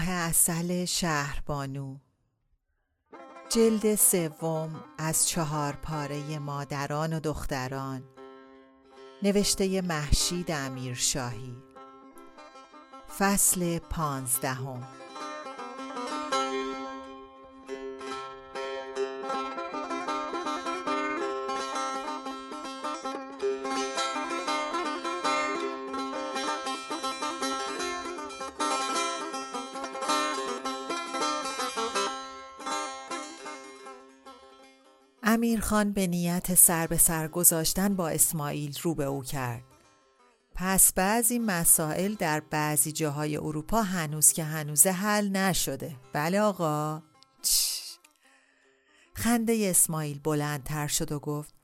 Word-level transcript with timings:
ماه 0.00 0.10
اصل 0.10 0.84
شهربانو 0.84 1.96
جلد 3.48 3.94
سوم 3.94 4.84
از 4.98 5.28
چهار 5.28 5.72
پاره 5.72 6.38
مادران 6.38 7.12
و 7.12 7.20
دختران. 7.20 8.02
نوشته 9.22 9.80
محشید 9.80 10.50
امیرشاهی. 10.50 11.56
فصل 13.18 13.78
پانزدهم. 13.78 14.99
امیرخان 35.72 35.92
به 35.92 36.06
نیت 36.06 36.54
سر 36.54 36.86
به 36.86 36.96
سر 36.96 37.28
گذاشتن 37.28 37.96
با 37.96 38.08
اسماعیل 38.08 38.78
رو 38.82 38.94
به 38.94 39.04
او 39.04 39.22
کرد. 39.22 39.64
پس 40.54 40.92
بعضی 40.92 41.38
مسائل 41.38 42.14
در 42.14 42.40
بعضی 42.40 42.92
جاهای 42.92 43.36
اروپا 43.36 43.82
هنوز 43.82 44.32
که 44.32 44.44
هنوزه 44.44 44.90
حل 44.90 45.28
نشده. 45.28 45.96
بله 46.12 46.40
آقا؟ 46.40 47.02
چش. 47.42 47.98
خنده 49.14 49.66
اسماعیل 49.70 50.20
بلندتر 50.24 50.86
شد 50.86 51.12
و 51.12 51.18
گفت 51.18 51.54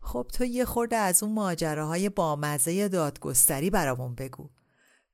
خب 0.00 0.26
تو 0.32 0.44
یه 0.44 0.64
خورده 0.64 0.96
از 0.96 1.22
اون 1.22 1.32
ماجراهای 1.32 2.08
بامزه 2.08 2.88
دادگستری 2.88 3.70
برامون 3.70 4.14
بگو. 4.14 4.50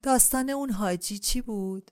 داستان 0.02 0.50
اون 0.50 0.70
حاجی 0.70 1.18
چی 1.18 1.40
بود؟ 1.40 1.90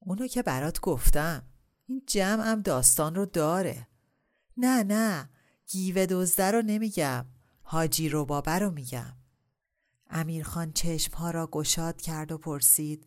اونو 0.00 0.26
که 0.26 0.42
برات 0.42 0.80
گفتم. 0.80 1.42
این 1.86 2.02
جمعم 2.06 2.62
داستان 2.62 3.14
رو 3.14 3.26
داره. 3.26 3.86
نه 4.56 4.82
نه 4.82 5.28
گیوه 5.70 6.06
دزده 6.06 6.50
رو 6.50 6.62
نمیگم. 6.62 7.26
حاجی 7.62 8.08
رو 8.08 8.24
بابه 8.24 8.58
رو 8.58 8.70
میگم. 8.70 9.16
امیرخان 10.10 10.72
چشمها 10.72 11.30
را 11.30 11.46
گشاد 11.46 12.00
کرد 12.00 12.32
و 12.32 12.38
پرسید 12.38 13.06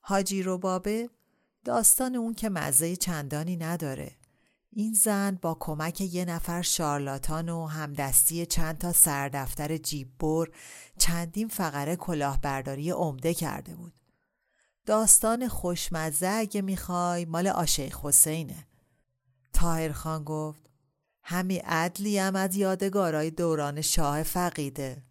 حاجی 0.00 0.42
رو 0.42 0.58
بابه 0.58 1.10
داستان 1.64 2.16
اون 2.16 2.34
که 2.34 2.48
مزه 2.48 2.96
چندانی 2.96 3.56
نداره. 3.56 4.16
این 4.70 4.92
زن 4.92 5.38
با 5.42 5.56
کمک 5.60 6.00
یه 6.00 6.24
نفر 6.24 6.62
شارلاتان 6.62 7.48
و 7.48 7.66
همدستی 7.66 8.46
چند 8.46 8.78
تا 8.78 8.92
سردفتر 8.92 9.76
جیببر 9.76 10.48
چندین 10.98 11.48
فقره 11.48 11.96
کلاهبرداری 11.96 12.90
عمده 12.90 13.34
کرده 13.34 13.76
بود. 13.76 13.94
داستان 14.86 15.48
خوشمزه 15.48 16.28
اگه 16.28 16.62
می‌خوای 16.62 17.24
مال 17.24 17.46
آشیخ 17.46 18.04
حسینه. 18.04 18.66
تاهر 19.52 19.92
خان 19.92 20.24
گفت 20.24 20.70
همی 21.26 21.56
عدلی 21.56 22.18
هم 22.18 22.36
از 22.36 22.56
یادگارای 22.56 23.30
دوران 23.30 23.80
شاه 23.80 24.22
فقیده. 24.22 25.02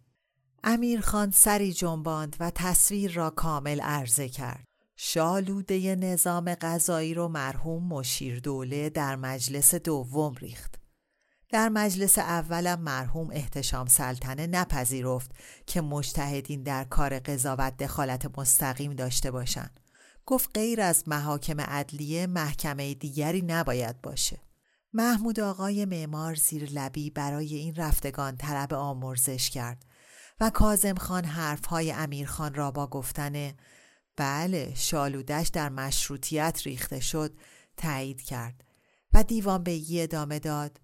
امیرخان 0.64 1.30
سری 1.30 1.72
جنباند 1.72 2.36
و 2.40 2.50
تصویر 2.54 3.12
را 3.12 3.30
کامل 3.30 3.80
عرضه 3.80 4.28
کرد. 4.28 4.64
شالوده 4.96 5.96
نظام 5.96 6.54
غذایی 6.54 7.14
رو 7.14 7.28
مرحوم 7.28 7.88
مشیر 7.88 8.40
دوله 8.40 8.90
در 8.90 9.16
مجلس 9.16 9.74
دوم 9.74 10.34
ریخت. 10.34 10.74
در 11.50 11.68
مجلس 11.68 12.18
اولم 12.18 12.80
مرحوم 12.80 13.30
احتشام 13.32 13.86
سلطنه 13.86 14.46
نپذیرفت 14.46 15.30
که 15.66 15.80
مجتهدین 15.80 16.62
در 16.62 16.84
کار 16.84 17.18
قضاوت 17.18 17.76
دخالت 17.76 18.38
مستقیم 18.38 18.92
داشته 18.92 19.30
باشند 19.30 19.80
گفت 20.26 20.50
غیر 20.54 20.80
از 20.80 21.04
محاکم 21.06 21.60
عدلیه 21.60 22.26
محکمه 22.26 22.94
دیگری 22.94 23.42
نباید 23.42 24.00
باشه. 24.02 24.43
محمود 24.94 25.40
آقای 25.40 25.84
معمار 25.84 26.34
زیر 26.34 26.70
لبی 26.72 27.10
برای 27.10 27.54
این 27.54 27.74
رفتگان 27.74 28.36
طلب 28.36 28.74
آمرزش 28.74 29.50
کرد 29.50 29.84
و 30.40 30.50
کازم 30.50 30.94
خان 30.94 31.24
حرفهای 31.24 31.92
امیرخان 31.92 32.54
را 32.54 32.70
با 32.70 32.86
گفتن 32.86 33.52
بله 34.16 34.72
شالودش 34.74 35.48
در 35.48 35.68
مشروطیت 35.68 36.60
ریخته 36.64 37.00
شد 37.00 37.38
تایید 37.76 38.22
کرد 38.22 38.64
و 39.12 39.22
دیوان 39.22 39.62
بگی 39.62 40.02
ادامه 40.02 40.38
داد 40.38 40.80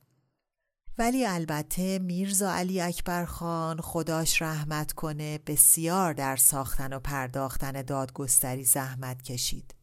ولی 0.98 1.26
البته 1.26 1.98
میرزا 1.98 2.52
علی 2.52 2.80
اکبر 2.80 3.24
خان 3.24 3.80
خداش 3.80 4.42
رحمت 4.42 4.92
کنه 4.92 5.38
بسیار 5.38 6.12
در 6.12 6.36
ساختن 6.36 6.92
و 6.92 6.98
پرداختن 6.98 7.82
دادگستری 7.82 8.64
زحمت 8.64 9.22
کشید. 9.22 9.74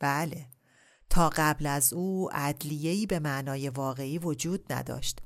بله 0.00 0.46
تا 1.12 1.30
قبل 1.36 1.66
از 1.66 1.92
او 1.92 2.28
عدلیهی 2.32 3.06
به 3.06 3.18
معنای 3.18 3.68
واقعی 3.68 4.18
وجود 4.18 4.72
نداشت. 4.72 5.20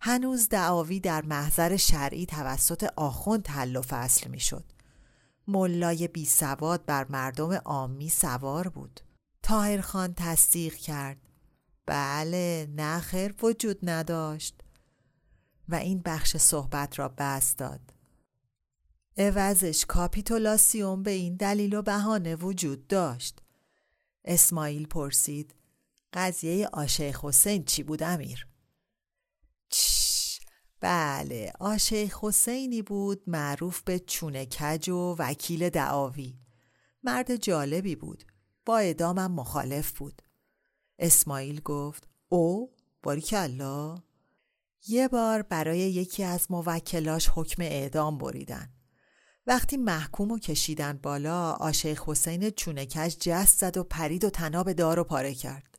هنوز 0.00 0.48
دعاوی 0.48 1.00
در 1.00 1.22
محضر 1.22 1.76
شرعی 1.76 2.26
توسط 2.26 2.88
آخوند 2.96 3.48
حل 3.48 3.76
و 3.76 3.82
فصل 3.82 4.30
می‌شد. 4.30 4.64
ملای 5.48 6.08
بی 6.08 6.24
سواد 6.24 6.84
بر 6.84 7.06
مردم 7.10 7.52
عامی 7.52 8.08
سوار 8.08 8.68
بود. 8.68 9.00
تاهر 9.42 9.80
خان 9.80 10.14
تصدیق 10.14 10.74
کرد. 10.74 11.28
بله 11.86 12.68
نخیر 12.76 13.34
وجود 13.42 13.78
نداشت. 13.82 14.60
و 15.68 15.74
این 15.74 16.02
بخش 16.04 16.36
صحبت 16.36 16.98
را 16.98 17.14
بست 17.18 17.58
داد. 17.58 17.80
عوضش 19.16 19.84
کاپیتولاسیون 19.88 21.02
به 21.02 21.10
این 21.10 21.36
دلیل 21.36 21.74
و 21.74 21.82
بهانه 21.82 22.34
وجود 22.34 22.86
داشت. 22.86 23.40
اسماعیل 24.24 24.86
پرسید 24.86 25.54
قضیه 26.12 26.68
آشیخ 26.72 27.24
حسین 27.24 27.64
چی 27.64 27.82
بود 27.82 28.02
امیر؟ 28.02 28.46
چش 29.68 30.40
بله 30.80 31.52
آشیخ 31.60 32.18
حسینی 32.24 32.82
بود 32.82 33.22
معروف 33.26 33.82
به 33.82 33.98
چونه 33.98 34.46
کج 34.46 34.88
و 34.88 35.16
وکیل 35.18 35.70
دعاوی. 35.70 36.38
مرد 37.02 37.36
جالبی 37.36 37.96
بود 37.96 38.24
با 38.66 38.78
ادامم 38.78 39.32
مخالف 39.32 39.98
بود. 39.98 40.22
اسماعیل 40.98 41.60
گفت 41.60 42.08
او 42.28 42.70
باریکلا 43.02 44.02
یه 44.88 45.08
بار 45.08 45.42
برای 45.42 45.78
یکی 45.78 46.24
از 46.24 46.50
موکلاش 46.50 47.30
حکم 47.34 47.62
اعدام 47.62 48.18
بریدن. 48.18 48.72
وقتی 49.50 49.76
محکوم 49.76 50.30
و 50.30 50.38
کشیدن 50.38 50.98
بالا 51.02 51.52
آشیخ 51.52 52.08
حسین 52.08 52.50
چونکش 52.50 53.16
جست 53.20 53.58
زد 53.58 53.76
و 53.76 53.84
پرید 53.84 54.24
و 54.24 54.30
تناب 54.30 54.72
دار 54.72 54.98
و 54.98 55.04
پاره 55.04 55.34
کرد. 55.34 55.78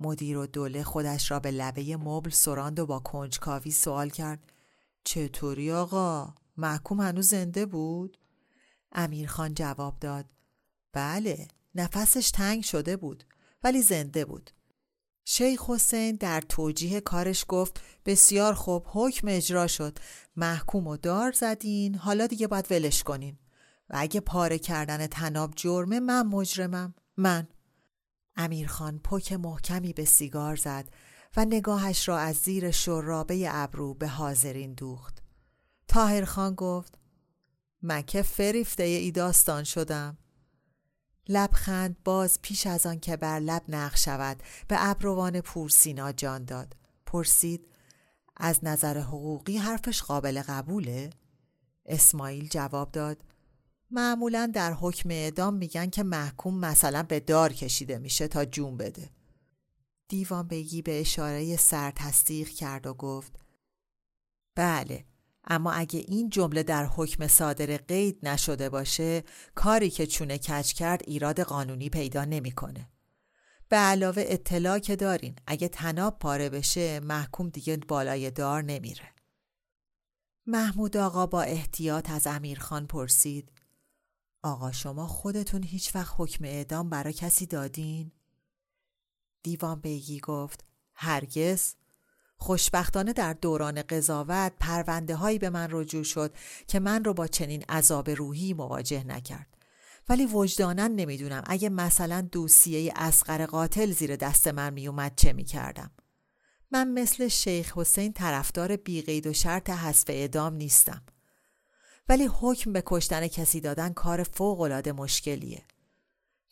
مدیر 0.00 0.38
و 0.38 0.46
دوله 0.46 0.82
خودش 0.82 1.30
را 1.30 1.40
به 1.40 1.50
لبه 1.50 1.96
مبل 1.96 2.30
سراند 2.30 2.78
و 2.78 2.86
با 2.86 2.98
کنجکاوی 2.98 3.70
سوال 3.70 4.10
کرد 4.10 4.52
چطوری 5.04 5.72
آقا؟ 5.72 6.34
محکوم 6.56 7.00
هنوز 7.00 7.28
زنده 7.28 7.66
بود؟ 7.66 8.18
امیرخان 8.92 9.54
جواب 9.54 9.98
داد 9.98 10.26
بله 10.92 11.48
نفسش 11.74 12.30
تنگ 12.30 12.62
شده 12.62 12.96
بود 12.96 13.24
ولی 13.64 13.82
زنده 13.82 14.24
بود 14.24 14.50
شیخ 15.30 15.70
حسین 15.70 16.16
در 16.16 16.40
توجیه 16.40 17.00
کارش 17.00 17.44
گفت 17.48 17.80
بسیار 18.06 18.54
خوب 18.54 18.86
حکم 18.86 19.28
اجرا 19.28 19.66
شد. 19.66 19.98
محکوم 20.36 20.86
و 20.86 20.96
دار 20.96 21.32
زدین 21.32 21.94
حالا 21.94 22.26
دیگه 22.26 22.46
باید 22.46 22.72
ولش 22.72 23.02
کنین. 23.02 23.38
و 23.90 23.96
اگه 23.98 24.20
پاره 24.20 24.58
کردن 24.58 25.06
تناب 25.06 25.52
جرمه 25.56 26.00
من 26.00 26.26
مجرمم. 26.26 26.94
من. 27.16 27.48
امیرخان 28.36 28.98
پک 28.98 29.32
محکمی 29.32 29.92
به 29.92 30.04
سیگار 30.04 30.56
زد 30.56 30.88
و 31.36 31.44
نگاهش 31.44 32.08
را 32.08 32.18
از 32.18 32.36
زیر 32.36 32.70
شرابه 32.70 33.46
ابرو 33.50 33.94
به 33.94 34.08
حاضرین 34.08 34.74
دوخت. 34.74 35.22
تاهرخان 35.88 36.54
گفت 36.54 36.98
من 37.82 38.02
که 38.02 38.22
فریفته 38.22 38.82
ای 38.82 39.10
داستان 39.10 39.64
شدم. 39.64 40.18
لبخند 41.28 41.96
باز 42.04 42.38
پیش 42.42 42.66
از 42.66 42.86
آن 42.86 43.00
که 43.00 43.16
بر 43.16 43.40
لب 43.40 43.62
نق 43.68 43.96
شود 43.96 44.42
به 44.68 44.76
ابروان 44.78 45.40
پورسینا 45.40 46.12
جان 46.12 46.44
داد 46.44 46.76
پرسید 47.06 47.68
از 48.36 48.64
نظر 48.64 48.98
حقوقی 48.98 49.56
حرفش 49.56 50.02
قابل 50.02 50.42
قبوله؟ 50.42 51.10
اسماعیل 51.86 52.48
جواب 52.48 52.92
داد 52.92 53.24
معمولا 53.90 54.50
در 54.54 54.72
حکم 54.72 55.10
اعدام 55.10 55.54
میگن 55.54 55.90
که 55.90 56.02
محکوم 56.02 56.58
مثلا 56.58 57.02
به 57.02 57.20
دار 57.20 57.52
کشیده 57.52 57.98
میشه 57.98 58.28
تا 58.28 58.44
جون 58.44 58.76
بده 58.76 59.10
دیوان 60.08 60.48
بگی 60.48 60.82
به 60.82 61.00
اشاره 61.00 61.56
سر 61.56 61.90
تصدیق 61.90 62.48
کرد 62.48 62.86
و 62.86 62.94
گفت 62.94 63.32
بله 64.54 65.04
اما 65.48 65.72
اگه 65.72 66.04
این 66.08 66.30
جمله 66.30 66.62
در 66.62 66.86
حکم 66.86 67.26
صادر 67.26 67.76
قید 67.76 68.18
نشده 68.22 68.68
باشه 68.68 69.22
کاری 69.54 69.90
که 69.90 70.06
چونه 70.06 70.38
کچ 70.38 70.72
کرد 70.72 71.02
ایراد 71.06 71.40
قانونی 71.40 71.88
پیدا 71.88 72.24
نمی‌کنه. 72.24 72.88
به 73.68 73.76
علاوه 73.76 74.24
اطلاع 74.26 74.78
که 74.78 74.96
دارین 74.96 75.36
اگه 75.46 75.68
تناب 75.68 76.18
پاره 76.18 76.48
بشه 76.48 77.00
محکوم 77.00 77.48
دیگه 77.48 77.76
بالای 77.76 78.30
دار 78.30 78.62
نمیره. 78.62 79.14
محمود 80.46 80.96
آقا 80.96 81.26
با 81.26 81.42
احتیاط 81.42 82.10
از 82.10 82.26
امیرخان 82.26 82.86
پرسید 82.86 83.52
آقا 84.42 84.72
شما 84.72 85.06
خودتون 85.06 85.62
هیچ 85.62 85.94
وقت 85.94 86.14
حکم 86.18 86.44
اعدام 86.44 86.90
برا 86.90 87.12
کسی 87.12 87.46
دادین؟ 87.46 88.12
دیوان 89.42 89.80
بیگی 89.80 90.20
گفت 90.20 90.64
هرگز 90.94 91.74
خوشبختانه 92.38 93.12
در 93.12 93.32
دوران 93.32 93.82
قضاوت 93.82 94.52
پرونده 94.60 95.14
هایی 95.14 95.38
به 95.38 95.50
من 95.50 95.68
رجوع 95.70 96.04
شد 96.04 96.34
که 96.66 96.80
من 96.80 97.04
رو 97.04 97.14
با 97.14 97.26
چنین 97.26 97.62
عذاب 97.62 98.10
روحی 98.10 98.54
مواجه 98.54 99.04
نکرد. 99.04 99.46
ولی 100.08 100.26
وجدانن 100.26 100.94
نمی‌دونم 100.94 101.42
اگه 101.46 101.68
مثلا 101.68 102.20
دوسیه 102.20 102.92
اسقر 102.96 103.46
قاتل 103.46 103.92
زیر 103.92 104.16
دست 104.16 104.48
من 104.48 104.72
میومد 104.72 105.12
چه 105.16 105.32
می‌کردم. 105.32 105.90
من 106.70 106.88
مثل 106.88 107.28
شیخ 107.28 107.78
حسین 107.78 108.12
طرفدار 108.12 108.76
بیقید 108.76 109.26
و 109.26 109.32
شرط 109.32 109.70
حذف 109.70 110.04
اعدام 110.08 110.54
نیستم. 110.54 111.02
ولی 112.08 112.28
حکم 112.40 112.72
به 112.72 112.82
کشتن 112.86 113.26
کسی 113.26 113.60
دادن 113.60 113.92
کار 113.92 114.22
فوق 114.22 114.88
مشکلیه. 114.88 115.62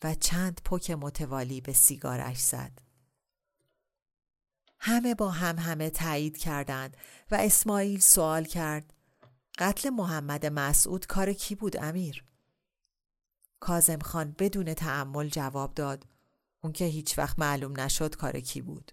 و 0.05 0.15
چند 0.15 0.61
پک 0.65 0.91
متوالی 0.91 1.61
به 1.61 1.73
سیگارش 1.73 2.39
زد. 2.39 2.86
همه 4.87 5.15
با 5.15 5.31
هم 5.31 5.59
همه 5.59 5.91
تایید 5.91 6.37
کردند 6.37 6.97
و 7.31 7.35
اسماعیل 7.35 8.01
سوال 8.01 8.45
کرد 8.45 8.95
قتل 9.59 9.91
محمد 9.91 10.47
مسعود 10.47 11.07
کار 11.07 11.33
کی 11.33 11.55
بود 11.55 11.77
امیر؟ 11.77 12.25
کازم 13.61 13.99
خان 13.99 14.35
بدون 14.39 14.75
تعمل 14.75 15.29
جواب 15.29 15.75
داد 15.75 16.07
اون 16.63 16.73
که 16.73 16.85
هیچ 16.85 17.19
وقت 17.19 17.39
معلوم 17.39 17.81
نشد 17.81 18.17
کار 18.17 18.41
کی 18.41 18.63
بود. 18.63 18.93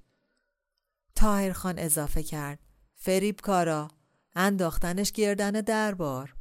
تاهر 1.15 1.51
خان 1.51 1.79
اضافه 1.79 2.23
کرد 2.23 2.59
فریب 2.95 3.41
کارا 3.41 3.87
انداختنش 4.35 5.11
گردن 5.11 5.51
دربار. 5.51 6.35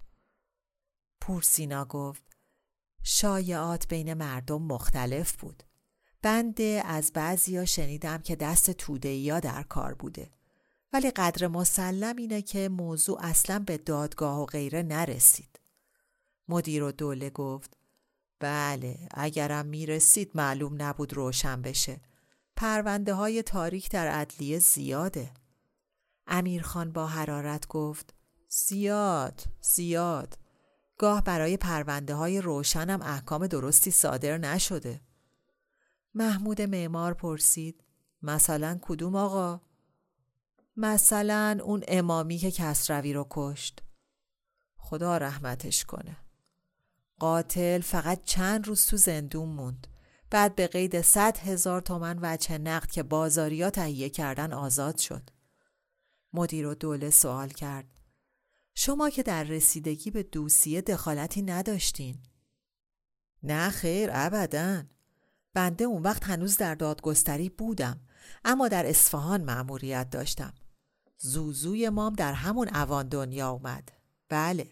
پورسینا 1.20 1.84
گفت 1.84 2.22
شایعات 3.02 3.88
بین 3.88 4.14
مردم 4.14 4.62
مختلف 4.62 5.36
بود. 5.36 5.62
بنده 6.22 6.82
از 6.84 7.12
بعضیا 7.12 7.64
شنیدم 7.64 8.18
که 8.18 8.36
دست 8.36 8.70
توده 8.70 9.08
یا 9.08 9.40
در 9.40 9.62
کار 9.62 9.94
بوده. 9.94 10.30
ولی 10.92 11.10
قدر 11.10 11.46
مسلم 11.46 12.16
اینه 12.16 12.42
که 12.42 12.68
موضوع 12.68 13.18
اصلا 13.20 13.58
به 13.58 13.78
دادگاه 13.78 14.40
و 14.40 14.46
غیره 14.46 14.82
نرسید. 14.82 15.60
مدیر 16.48 16.82
و 16.82 16.92
دوله 16.92 17.30
گفت 17.30 17.76
بله 18.40 19.08
اگرم 19.14 19.66
می‌رسید 19.66 20.30
معلوم 20.34 20.82
نبود 20.82 21.12
روشن 21.12 21.62
بشه. 21.62 22.00
پرونده 22.56 23.14
های 23.14 23.42
تاریک 23.42 23.90
در 23.90 24.08
عدلیه 24.08 24.58
زیاده. 24.58 25.30
امیرخان 26.26 26.92
با 26.92 27.06
حرارت 27.06 27.66
گفت 27.66 28.14
زیاد 28.48 29.44
زیاد. 29.60 30.38
گاه 30.98 31.24
برای 31.24 31.56
پرونده 31.56 32.14
های 32.14 32.40
روشنم 32.40 33.02
احکام 33.02 33.46
درستی 33.46 33.90
صادر 33.90 34.38
نشده. 34.38 35.00
محمود 36.14 36.62
معمار 36.62 37.14
پرسید 37.14 37.84
مثلا 38.22 38.78
کدوم 38.82 39.16
آقا؟ 39.16 39.60
مثلا 40.76 41.58
اون 41.64 41.82
امامی 41.88 42.38
که 42.38 42.50
کسروی 42.50 43.12
رو 43.12 43.26
کشت. 43.30 43.82
خدا 44.76 45.16
رحمتش 45.16 45.84
کنه. 45.84 46.16
قاتل 47.18 47.80
فقط 47.80 48.24
چند 48.24 48.68
روز 48.68 48.86
تو 48.86 48.96
زندون 48.96 49.48
موند 49.48 49.86
بعد 50.30 50.54
به 50.54 50.66
قید 50.66 51.00
صد 51.00 51.38
هزار 51.38 51.80
تومن 51.80 52.18
وچه 52.22 52.58
نقد 52.58 52.90
که 52.90 53.02
بازاریا 53.02 53.70
تهیه 53.70 54.10
کردن 54.10 54.52
آزاد 54.52 54.98
شد. 54.98 55.30
مدیر 56.32 56.66
و 56.66 56.74
دوله 56.74 57.10
سوال 57.10 57.48
کرد. 57.48 58.00
شما 58.74 59.10
که 59.10 59.22
در 59.22 59.44
رسیدگی 59.44 60.10
به 60.10 60.22
دوسیه 60.22 60.80
دخالتی 60.80 61.42
نداشتین. 61.42 62.18
نه 63.42 63.70
خیر 63.70 64.10
ابدا. 64.12 64.82
بنده 65.54 65.84
اون 65.84 66.02
وقت 66.02 66.24
هنوز 66.24 66.56
در 66.56 66.74
دادگستری 66.74 67.48
بودم 67.48 68.00
اما 68.44 68.68
در 68.68 68.86
اصفهان 68.86 69.44
مأموریت 69.44 70.10
داشتم. 70.10 70.52
زوزوی 71.18 71.88
مام 71.88 72.12
در 72.12 72.32
همون 72.32 72.68
اوان 72.68 73.08
دنیا 73.08 73.50
اومد. 73.50 73.92
بله. 74.28 74.66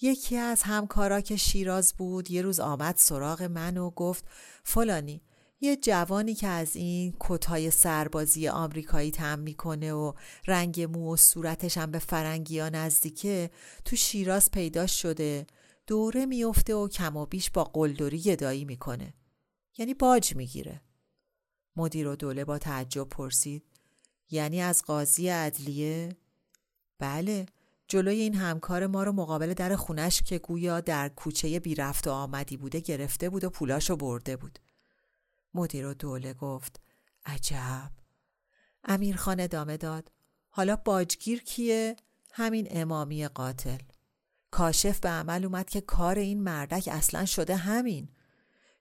یکی 0.00 0.36
از 0.36 0.62
همکارا 0.62 1.20
که 1.20 1.36
شیراز 1.36 1.94
بود 1.98 2.30
یه 2.30 2.42
روز 2.42 2.60
آمد 2.60 2.96
سراغ 2.96 3.42
من 3.42 3.76
و 3.76 3.90
گفت 3.90 4.24
فلانی 4.64 5.22
یه 5.60 5.76
جوانی 5.76 6.34
که 6.34 6.46
از 6.46 6.76
این 6.76 7.14
کتای 7.20 7.70
سربازی 7.70 8.48
آمریکایی 8.48 9.10
تم 9.10 9.38
می‌کنه 9.38 9.92
و 9.92 10.12
رنگ 10.46 10.80
مو 10.80 11.12
و 11.12 11.16
صورتش 11.16 11.78
هم 11.78 11.90
به 11.90 11.98
فرنگی 11.98 12.58
ها 12.58 12.68
نزدیکه 12.68 13.50
تو 13.84 13.96
شیراز 13.96 14.50
پیدا 14.50 14.86
شده 14.86 15.46
دوره 15.86 16.26
میفته 16.26 16.74
و 16.74 16.88
کم 16.88 17.16
و 17.16 17.26
بیش 17.26 17.50
با 17.50 17.64
قلدری 17.64 18.20
گدایی 18.20 18.64
می‌کنه. 18.64 19.14
یعنی 19.78 19.94
باج 19.94 20.36
می‌گیره. 20.36 20.80
مدیر 21.76 22.08
و 22.08 22.16
دوله 22.16 22.44
با 22.44 22.58
تعجب 22.58 23.08
پرسید 23.08 23.64
یعنی 24.30 24.60
از 24.60 24.82
قاضی 24.82 25.28
عدلیه؟ 25.28 26.16
بله 26.98 27.46
جلوی 27.88 28.20
این 28.20 28.34
همکار 28.34 28.86
ما 28.86 29.02
رو 29.02 29.12
مقابل 29.12 29.54
در 29.54 29.76
خونش 29.76 30.22
که 30.22 30.38
گویا 30.38 30.80
در 30.80 31.08
کوچه 31.08 31.60
بی 31.60 31.74
رفت 31.74 32.08
و 32.08 32.10
آمدی 32.10 32.56
بوده 32.56 32.80
گرفته 32.80 33.30
بود 33.30 33.44
و 33.44 33.50
پولاشو 33.50 33.96
برده 33.96 34.36
بود. 34.36 34.58
مدیر 35.54 35.86
و 35.86 35.94
دوله 35.94 36.34
گفت 36.34 36.80
عجب. 37.24 37.90
امیرخان 38.84 39.40
ادامه 39.40 39.76
داد 39.76 40.12
حالا 40.48 40.76
باجگیر 40.76 41.42
کیه؟ 41.42 41.96
همین 42.32 42.68
امامی 42.70 43.28
قاتل. 43.28 43.78
کاشف 44.50 45.00
به 45.00 45.08
عمل 45.08 45.44
اومد 45.44 45.70
که 45.70 45.80
کار 45.80 46.18
این 46.18 46.42
مردک 46.42 46.88
اصلا 46.92 47.24
شده 47.24 47.56
همین. 47.56 48.08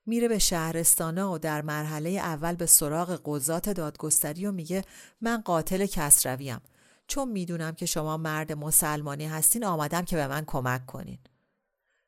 میره 0.07 0.27
به 0.27 0.39
شهرستانه 0.39 1.23
و 1.23 1.37
در 1.37 1.61
مرحله 1.61 2.09
اول 2.09 2.55
به 2.55 2.65
سراغ 2.65 3.21
قضات 3.25 3.69
دادگستری 3.69 4.45
و 4.45 4.51
میگه 4.51 4.83
من 5.21 5.41
قاتل 5.41 5.85
کسرویم. 5.85 6.61
چون 7.07 7.29
می‌دونم 7.29 7.71
که 7.71 7.85
شما 7.85 8.17
مرد 8.17 8.51
مسلمانی 8.51 9.25
هستین 9.25 9.65
آمدم 9.65 10.01
که 10.01 10.15
به 10.15 10.27
من 10.27 10.43
کمک 10.47 10.85
کنین. 10.85 11.19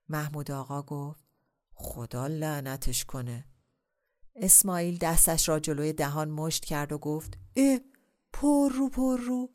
محمود 0.09 0.51
آقا 0.51 0.81
گفت 0.81 1.23
خدا 1.73 2.27
لعنتش 2.27 3.05
کنه. 3.05 3.45
اسماعیل 4.35 4.97
دستش 4.97 5.49
را 5.49 5.59
جلوی 5.59 5.93
دهان 5.93 6.29
مشت 6.29 6.65
کرد 6.65 6.91
و 6.91 6.97
گفت 6.97 7.37
اه 7.55 7.79
پر 8.33 8.69
رو 8.69 8.89
پر 8.89 9.17
رو. 9.17 9.49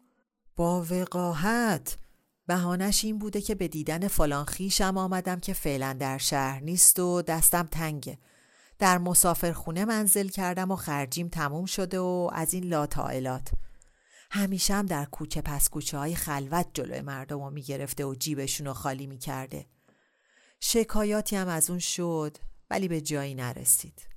با 0.56 0.86
وقاحت. 0.90 1.98
بهانش 2.46 3.04
این 3.04 3.18
بوده 3.18 3.40
که 3.40 3.54
به 3.54 3.68
دیدن 3.68 4.08
فلان 4.08 4.44
خیشم 4.44 4.98
آمدم 4.98 5.40
که 5.40 5.52
فعلا 5.52 5.92
در 5.92 6.18
شهر 6.18 6.60
نیست 6.60 6.98
و 6.98 7.22
دستم 7.22 7.68
تنگه. 7.70 8.18
در 8.78 8.98
مسافرخونه 8.98 9.84
منزل 9.84 10.28
کردم 10.28 10.70
و 10.70 10.76
خرجیم 10.76 11.28
تموم 11.28 11.64
شده 11.64 11.98
و 11.98 12.30
از 12.32 12.54
این 12.54 12.64
لاتائلات 12.64 13.50
همیشه 14.30 14.74
هم 14.74 14.86
در 14.86 15.04
کوچه 15.04 15.40
پس 15.40 15.68
کوچه 15.68 15.98
های 15.98 16.14
خلوت 16.14 16.66
جلوی 16.74 17.00
مردم 17.00 17.44
رو 17.44 17.50
می‌گرفته 17.50 18.04
و 18.04 18.14
جیبشون 18.14 18.66
رو 18.66 18.72
خالی 18.72 19.06
می‌کرده. 19.06 19.66
شکایاتی 20.60 21.36
هم 21.36 21.48
از 21.48 21.70
اون 21.70 21.78
شد 21.78 22.36
ولی 22.70 22.88
به 22.88 23.00
جایی 23.00 23.34
نرسید. 23.34 24.08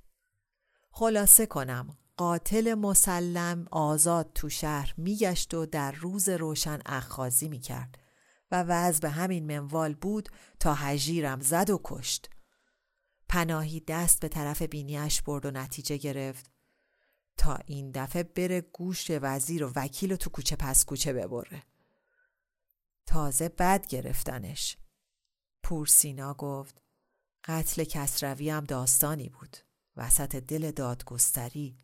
خلاصه 0.90 1.46
کنم 1.46 1.96
قاتل 2.16 2.74
مسلم 2.74 3.66
آزاد 3.70 4.30
تو 4.34 4.48
شهر 4.48 4.94
میگشت 4.96 5.54
و 5.54 5.66
در 5.66 5.92
روز 5.92 6.28
روشن 6.28 6.78
اخخازی 6.86 7.48
می‌کرد 7.48 7.98
و 8.50 8.62
وضع 8.62 9.00
به 9.00 9.10
همین 9.10 9.46
منوال 9.46 9.94
بود 9.94 10.28
تا 10.60 10.74
هجیرم 10.74 11.40
زد 11.40 11.70
و 11.70 11.80
کشت. 11.84 12.30
پناهی 13.28 13.80
دست 13.80 14.20
به 14.20 14.28
طرف 14.28 14.62
بینیش 14.62 15.22
برد 15.22 15.46
و 15.46 15.50
نتیجه 15.50 15.96
گرفت 15.96 16.50
تا 17.36 17.58
این 17.66 17.90
دفعه 17.90 18.22
بره 18.22 18.60
گوش 18.60 19.06
وزیر 19.10 19.64
و 19.64 19.72
وکیل 19.76 20.12
و 20.12 20.16
تو 20.16 20.30
کوچه 20.30 20.56
پس 20.56 20.84
کوچه 20.84 21.12
ببره. 21.12 21.62
تازه 23.06 23.48
بد 23.48 23.86
گرفتنش. 23.86 24.76
پورسینا 25.62 26.34
گفت 26.34 26.82
قتل 27.44 27.84
کسروی 27.84 28.50
هم 28.50 28.64
داستانی 28.64 29.28
بود. 29.28 29.56
وسط 29.96 30.36
دل 30.36 30.70
دادگستری. 30.70 31.78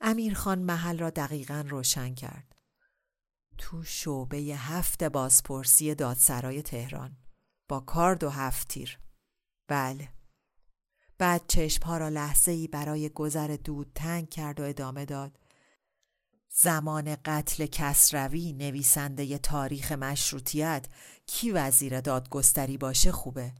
امیرخان 0.00 0.58
محل 0.58 0.98
را 0.98 1.10
دقیقا 1.10 1.64
روشن 1.68 2.14
کرد. 2.14 2.54
تو 3.58 3.82
شعبه 3.82 4.36
هفت 4.38 5.04
بازپرسی 5.04 5.94
دادسرای 5.94 6.62
تهران 6.62 7.16
با 7.68 7.80
کارد 7.80 8.24
و 8.24 8.30
هفت 8.30 8.68
تیر. 8.68 8.98
بله. 9.68 10.17
بعد 11.18 11.42
چشمها 11.48 11.98
را 11.98 12.08
لحظه 12.08 12.52
ای 12.52 12.68
برای 12.68 13.08
گذر 13.08 13.56
دود 13.64 13.92
تنگ 13.94 14.28
کرد 14.28 14.60
و 14.60 14.64
ادامه 14.64 15.04
داد. 15.04 15.38
زمان 16.50 17.16
قتل 17.24 17.66
کسروی 17.66 18.52
نویسنده 18.52 19.38
تاریخ 19.38 19.92
مشروطیت 19.92 20.86
کی 21.26 21.50
وزیر 21.50 22.00
دادگستری 22.00 22.76
باشه 22.78 23.12
خوبه. 23.12 23.52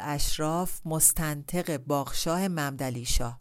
اشراف 0.00 0.80
مستنطق 0.86 1.76
باغشاه 1.76 2.48
ممدلی 2.48 3.04
شاه. 3.04 3.40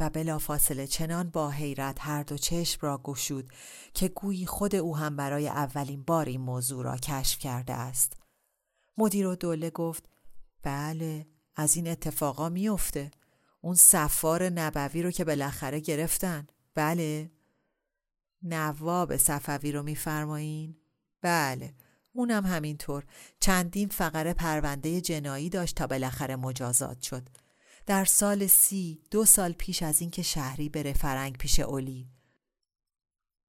و 0.00 0.10
بلافاصله 0.10 0.86
چنان 0.86 1.30
با 1.30 1.50
حیرت 1.50 1.96
هر 2.00 2.22
دو 2.22 2.36
چشم 2.36 2.78
را 2.82 2.98
گشود 2.98 3.52
که 3.94 4.08
گویی 4.08 4.46
خود 4.46 4.74
او 4.74 4.96
هم 4.96 5.16
برای 5.16 5.48
اولین 5.48 6.02
بار 6.02 6.26
این 6.26 6.40
موضوع 6.40 6.84
را 6.84 6.96
کشف 6.96 7.38
کرده 7.38 7.72
است. 7.72 8.16
مدیر 8.98 9.26
و 9.26 9.34
دوله 9.34 9.70
گفت 9.70 10.08
بله. 10.62 11.26
از 11.58 11.76
این 11.76 11.88
اتفاقا 11.88 12.48
میافته. 12.48 13.10
اون 13.60 13.74
سفار 13.74 14.48
نبوی 14.48 15.02
رو 15.02 15.10
که 15.10 15.24
بالاخره 15.24 15.80
گرفتن. 15.80 16.46
بله. 16.74 17.30
نواب 18.42 19.16
صفوی 19.16 19.72
رو 19.72 19.82
میفرمایین؟ 19.82 20.76
بله. 21.22 21.74
اونم 22.12 22.46
همینطور. 22.46 23.04
چندین 23.40 23.88
فقره 23.88 24.32
پرونده 24.32 25.00
جنایی 25.00 25.48
داشت 25.48 25.76
تا 25.76 25.86
بالاخره 25.86 26.36
مجازات 26.36 27.02
شد. 27.02 27.28
در 27.86 28.04
سال 28.04 28.46
سی 28.46 29.02
دو 29.10 29.24
سال 29.24 29.52
پیش 29.52 29.82
از 29.82 30.00
اینکه 30.00 30.22
شهری 30.22 30.68
بره 30.68 30.92
فرنگ 30.92 31.36
پیش 31.36 31.60
اولی. 31.60 32.10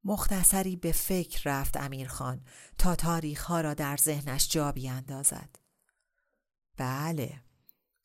مختصری 0.04 0.76
به 0.76 0.92
فکر 0.92 1.42
رفت 1.46 1.78
امیرخان 1.78 2.42
تا 2.78 2.96
تاریخها 2.96 3.62
را 3.62 3.74
در 3.74 3.98
ذهنش 3.98 4.50
جا 4.50 4.72
بیاندازد. 4.72 5.50
بله. 6.78 7.49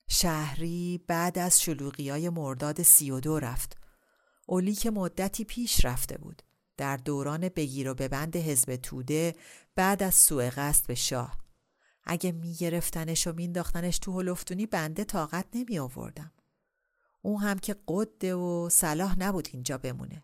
شهری 0.08 1.00
بعد 1.06 1.38
از 1.38 1.61
شلوغی 1.61 2.11
های 2.11 2.28
مرداد 2.28 2.82
سی 2.82 3.11
و 3.11 3.20
دو 3.20 3.38
رفت. 3.38 3.76
اولی 4.46 4.75
که 4.75 4.90
مدتی 4.90 5.44
پیش 5.44 5.84
رفته 5.84 6.18
بود. 6.18 6.42
در 6.76 6.96
دوران 6.96 7.49
بگیر 7.49 7.88
و 7.88 7.94
ببند 7.94 8.37
حزب 8.37 8.76
توده 8.76 9.34
بعد 9.75 10.02
از 10.02 10.14
سوء 10.14 10.50
قصد 10.56 10.87
به 10.87 10.94
شاه. 10.94 11.38
اگه 12.04 12.32
میگرفتنش 12.32 13.26
و 13.26 13.32
مینداختنش 13.32 13.99
تو 13.99 14.20
هلفتونی 14.20 14.66
بنده 14.66 15.04
طاقت 15.04 15.46
نمی 15.54 15.78
آوردم 15.78 16.32
اون 17.23 17.42
هم 17.42 17.58
که 17.58 17.76
قده 17.88 18.34
و 18.34 18.68
صلاح 18.68 19.18
نبود 19.18 19.49
اینجا 19.52 19.78
بمونه. 19.78 20.23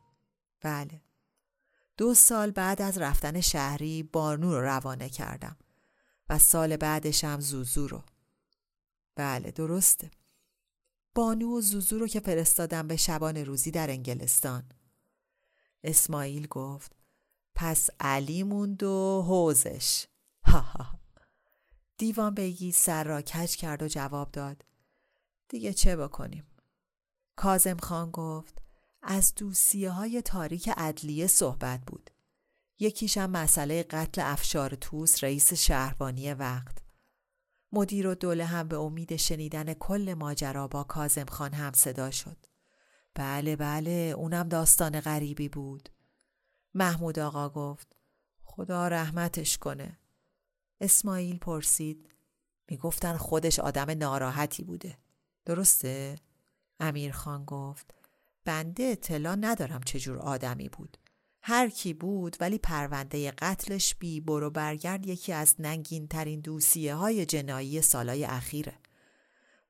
بله. 0.61 1.03
دو 1.97 2.15
سال 2.15 2.51
بعد 2.51 2.83
از 2.83 2.99
رفتن 2.99 3.41
شهری 3.41 4.03
بانو 4.03 4.53
رو 4.53 4.61
روانه 4.61 5.09
کردم 5.09 5.57
و 6.29 6.39
سال 6.39 6.77
بعدشم 6.77 7.41
زوزو 7.41 7.87
رو. 7.87 8.03
بله 9.21 9.51
درسته. 9.51 10.11
بانو 11.15 11.59
و 11.59 11.61
زوزو 11.61 11.99
رو 11.99 12.07
که 12.07 12.21
فرستادم 12.21 12.89
به 12.89 12.97
شبان 12.97 13.37
روزی 13.37 13.71
در 13.71 13.91
انگلستان. 13.91 14.73
اسماعیل 15.85 16.47
گفت 16.47 16.97
پس 17.55 17.91
علی 18.01 18.43
موند 18.43 18.83
و 18.83 19.23
حوزش. 19.27 20.07
دیوان 21.99 22.35
بگی 22.35 22.73
سر 22.73 23.05
را 23.05 23.23
کج 23.23 23.57
کرد 23.57 23.83
و 23.83 23.89
جواب 23.89 24.31
داد 24.31 24.65
دیگه 25.49 25.73
چه 25.73 25.97
بکنیم؟ 25.97 26.47
کازم 27.37 27.77
خان 27.77 28.11
گفت 28.11 28.63
از 29.03 29.35
دوسیه 29.35 29.91
های 29.91 30.23
تاریک 30.23 30.69
عدلیه 30.69 31.27
صحبت 31.27 31.81
بود. 31.87 32.11
یکیشم 32.79 33.31
مسئله 33.31 33.83
قتل 33.83 34.23
افشار 34.25 34.75
توس 34.75 35.25
رئیس 35.25 35.53
شهربانی 35.53 36.33
وقت. 36.33 36.90
مدیر 37.73 38.07
و 38.07 38.15
دوله 38.15 38.45
هم 38.45 38.69
به 38.69 38.77
امید 38.77 39.17
شنیدن 39.17 39.75
کل 39.75 40.15
ماجرا 40.15 40.69
با 40.69 40.85
کازم 40.85 41.25
خان 41.25 41.55
هم 41.55 41.73
صدا 41.73 42.11
شد. 42.11 42.37
بله 43.15 43.57
بله 43.57 44.15
اونم 44.17 44.49
داستان 44.49 45.01
غریبی 45.01 45.49
بود. 45.49 45.89
محمود 46.75 47.19
آقا 47.19 47.49
گفت 47.49 47.97
خدا 48.45 48.89
رحمتش 48.89 49.59
کنه. 49.59 49.99
اسماعیل 50.81 51.39
پرسید 51.39 52.11
می‌گفتن 52.69 53.17
خودش 53.17 53.61
آدم 53.61 53.91
ناراحتی 53.91 54.65
بوده. 54.65 54.99
درسته؟ 55.45 56.19
امیر 56.81 57.13
خان 57.13 57.45
گفت 57.45 57.95
بنده 58.45 58.83
اطلاع 58.83 59.37
ندارم 59.41 59.81
چجور 59.81 60.19
آدمی 60.19 60.69
بود. 60.69 60.99
هر 61.43 61.69
کی 61.69 61.95
بود 61.95 62.37
ولی 62.41 62.59
پرونده 62.59 63.31
قتلش 63.31 63.95
بی 63.95 64.21
برو 64.21 64.51
برگرد 64.51 65.07
یکی 65.07 65.33
از 65.33 65.55
ننگین 65.59 66.09
ترین 66.09 66.41
دوسیه 66.41 66.95
های 66.95 67.27
جنایی 67.27 67.83
سالای 67.83 68.25
اخیره 68.25 68.75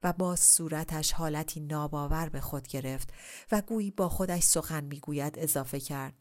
و 0.02 0.12
با 0.12 0.36
صورتش 0.36 1.12
حالتی 1.12 1.60
ناباور 1.60 2.28
به 2.28 2.40
خود 2.40 2.68
گرفت 2.68 3.12
و 3.52 3.62
گویی 3.62 3.90
با 3.90 4.08
خودش 4.08 4.42
سخن 4.42 4.84
می‌گوید 4.84 5.38
اضافه 5.38 5.80
کرد. 5.80 6.14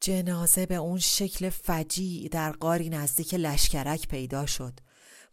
جنازه 0.00 0.66
به 0.66 0.74
اون 0.74 0.98
شکل 0.98 1.50
فجیع 1.50 2.28
در 2.28 2.52
قاری 2.52 2.88
نزدیک 2.88 3.34
لشکرک 3.34 4.08
پیدا 4.08 4.46
شد. 4.46 4.80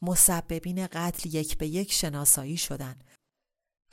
مسببین 0.01 0.87
قتل 0.87 1.35
یک 1.35 1.57
به 1.57 1.67
یک 1.67 1.93
شناسایی 1.93 2.57
شدند. 2.57 3.03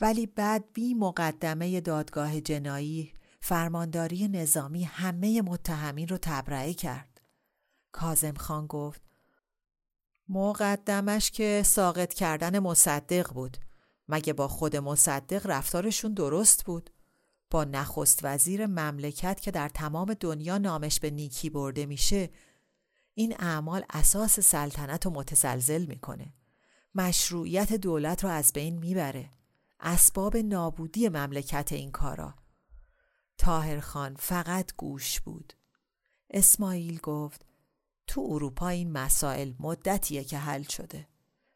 ولی 0.00 0.26
بعد 0.26 0.72
بی 0.72 0.94
مقدمه 0.94 1.80
دادگاه 1.80 2.40
جنایی 2.40 3.12
فرمانداری 3.44 4.28
نظامی 4.28 4.84
همه 4.84 5.42
متهمین 5.42 6.08
رو 6.08 6.18
تبرئه 6.22 6.74
کرد. 6.74 7.20
کازم 7.92 8.34
خان 8.34 8.66
گفت 8.66 9.02
مقدمش 10.28 11.30
که 11.30 11.62
ساقط 11.64 12.14
کردن 12.14 12.58
مصدق 12.58 13.32
بود. 13.32 13.56
مگه 14.08 14.32
با 14.32 14.48
خود 14.48 14.76
مصدق 14.76 15.46
رفتارشون 15.46 16.14
درست 16.14 16.64
بود؟ 16.64 16.90
با 17.50 17.64
نخست 17.64 18.20
وزیر 18.22 18.66
مملکت 18.66 19.40
که 19.40 19.50
در 19.50 19.68
تمام 19.68 20.14
دنیا 20.14 20.58
نامش 20.58 21.00
به 21.00 21.10
نیکی 21.10 21.50
برده 21.50 21.86
میشه 21.86 22.30
این 23.14 23.36
اعمال 23.38 23.84
اساس 23.90 24.40
سلطنت 24.40 25.06
رو 25.06 25.12
متزلزل 25.12 25.86
می‌کنه. 25.86 26.34
مشروعیت 26.94 27.72
دولت 27.72 28.24
رو 28.24 28.30
از 28.30 28.52
بین 28.52 28.78
می‌بره. 28.78 29.30
اسباب 29.80 30.36
نابودی 30.36 31.08
مملکت 31.08 31.72
این 31.72 31.90
کارا. 31.90 32.41
تاهرخان 33.38 34.14
فقط 34.14 34.72
گوش 34.76 35.20
بود. 35.20 35.52
اسماعیل 36.30 36.98
گفت 36.98 37.46
تو 38.06 38.26
اروپا 38.30 38.68
این 38.68 38.92
مسائل 38.92 39.52
مدتیه 39.60 40.24
که 40.24 40.38
حل 40.38 40.62
شده 40.62 41.08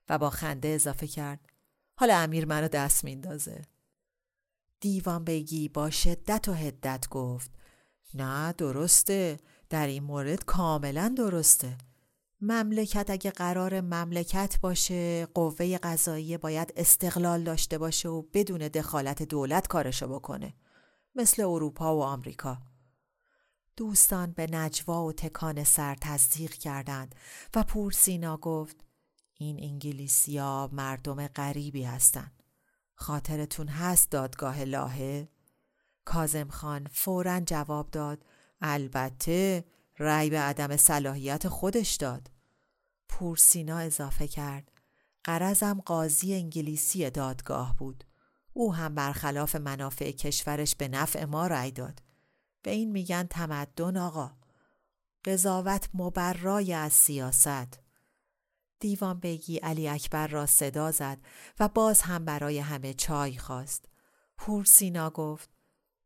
و 0.09 0.19
با 0.19 0.31
خنده 0.31 0.69
اضافه 0.69 1.07
کرد 1.07 1.41
حالا 1.99 2.19
امیر 2.19 2.47
منو 2.47 2.69
دست 2.69 3.05
میندازه. 3.05 3.63
دیوان 4.81 5.25
بگی 5.25 5.69
با 5.69 5.91
شدت 5.91 6.49
و 6.49 6.53
هدت 6.53 7.09
گفت 7.09 7.51
نه 8.15 8.53
درسته 8.53 9.41
در 9.71 9.87
این 9.87 10.03
مورد 10.03 10.45
کاملا 10.45 11.15
درسته 11.17 11.79
مملکت 12.41 13.11
اگه 13.11 13.31
قرار 13.31 13.81
مملکت 13.81 14.59
باشه 14.61 15.27
قوه 15.27 15.79
قضایی 15.79 16.39
باید 16.39 16.73
استقلال 16.77 17.45
داشته 17.45 17.79
باشه 17.79 18.09
و 18.09 18.23
بدون 18.23 18.59
دخالت 18.59 19.23
دولت 19.23 19.67
کارشو 19.67 20.09
بکنه 20.09 20.55
مثل 21.17 21.43
اروپا 21.43 21.97
و 21.97 22.03
آمریکا. 22.03 22.59
دوستان 23.77 24.33
به 24.33 24.47
نجوا 24.47 25.05
و 25.05 25.13
تکان 25.13 25.65
سر 25.65 25.95
تصدیق 25.95 26.53
کردند 26.53 27.15
و 27.55 27.63
پورسینا 27.63 28.37
گفت 28.37 28.77
این 29.35 29.59
انگلیسیا 29.63 30.71
مردم 30.73 31.27
غریبی 31.27 31.83
هستند 31.83 32.43
خاطرتون 32.95 33.69
هست 33.69 34.11
دادگاه 34.11 34.65
لاهه؟ 34.65 35.29
کازم 36.05 36.49
خان 36.49 36.87
فورا 36.93 37.41
جواب 37.41 37.91
داد 37.91 38.25
البته 38.61 39.65
رأی 39.99 40.31
به 40.31 40.39
عدم 40.39 40.77
صلاحیت 40.77 41.49
خودش 41.49 41.95
داد. 41.95 42.31
پورسینا 43.09 43.79
اضافه 43.79 44.29
کرد 44.29 44.71
قرزم 45.25 45.81
قاضی 45.87 46.35
انگلیسی 46.35 47.11
دادگاه 47.11 47.77
بود. 47.77 48.05
او 48.57 48.75
هم 48.75 48.95
برخلاف 48.95 49.57
منافع 49.57 50.11
کشورش 50.11 50.75
به 50.75 50.89
نفع 50.89 51.25
ما 51.25 51.47
رأی 51.47 51.71
داد. 51.71 52.03
به 52.63 52.71
این 52.71 52.93
میگن 52.93 53.23
تمدن 53.23 53.97
آقا. 53.97 54.31
قضاوت 55.25 55.89
مبرای 55.95 56.73
از 56.73 56.93
سیاست. 56.93 57.81
دیوان 58.81 59.21
بگی 59.21 59.57
علی 59.57 59.89
اکبر 59.89 60.27
را 60.27 60.47
صدا 60.47 60.91
زد 60.91 61.19
و 61.61 61.69
باز 61.69 62.03
هم 62.03 62.25
برای 62.25 62.59
همه 62.59 62.95
چای 62.95 63.37
خواست. 63.37 63.89
پور 64.39 64.65
سینا 64.65 65.11
گفت 65.11 65.51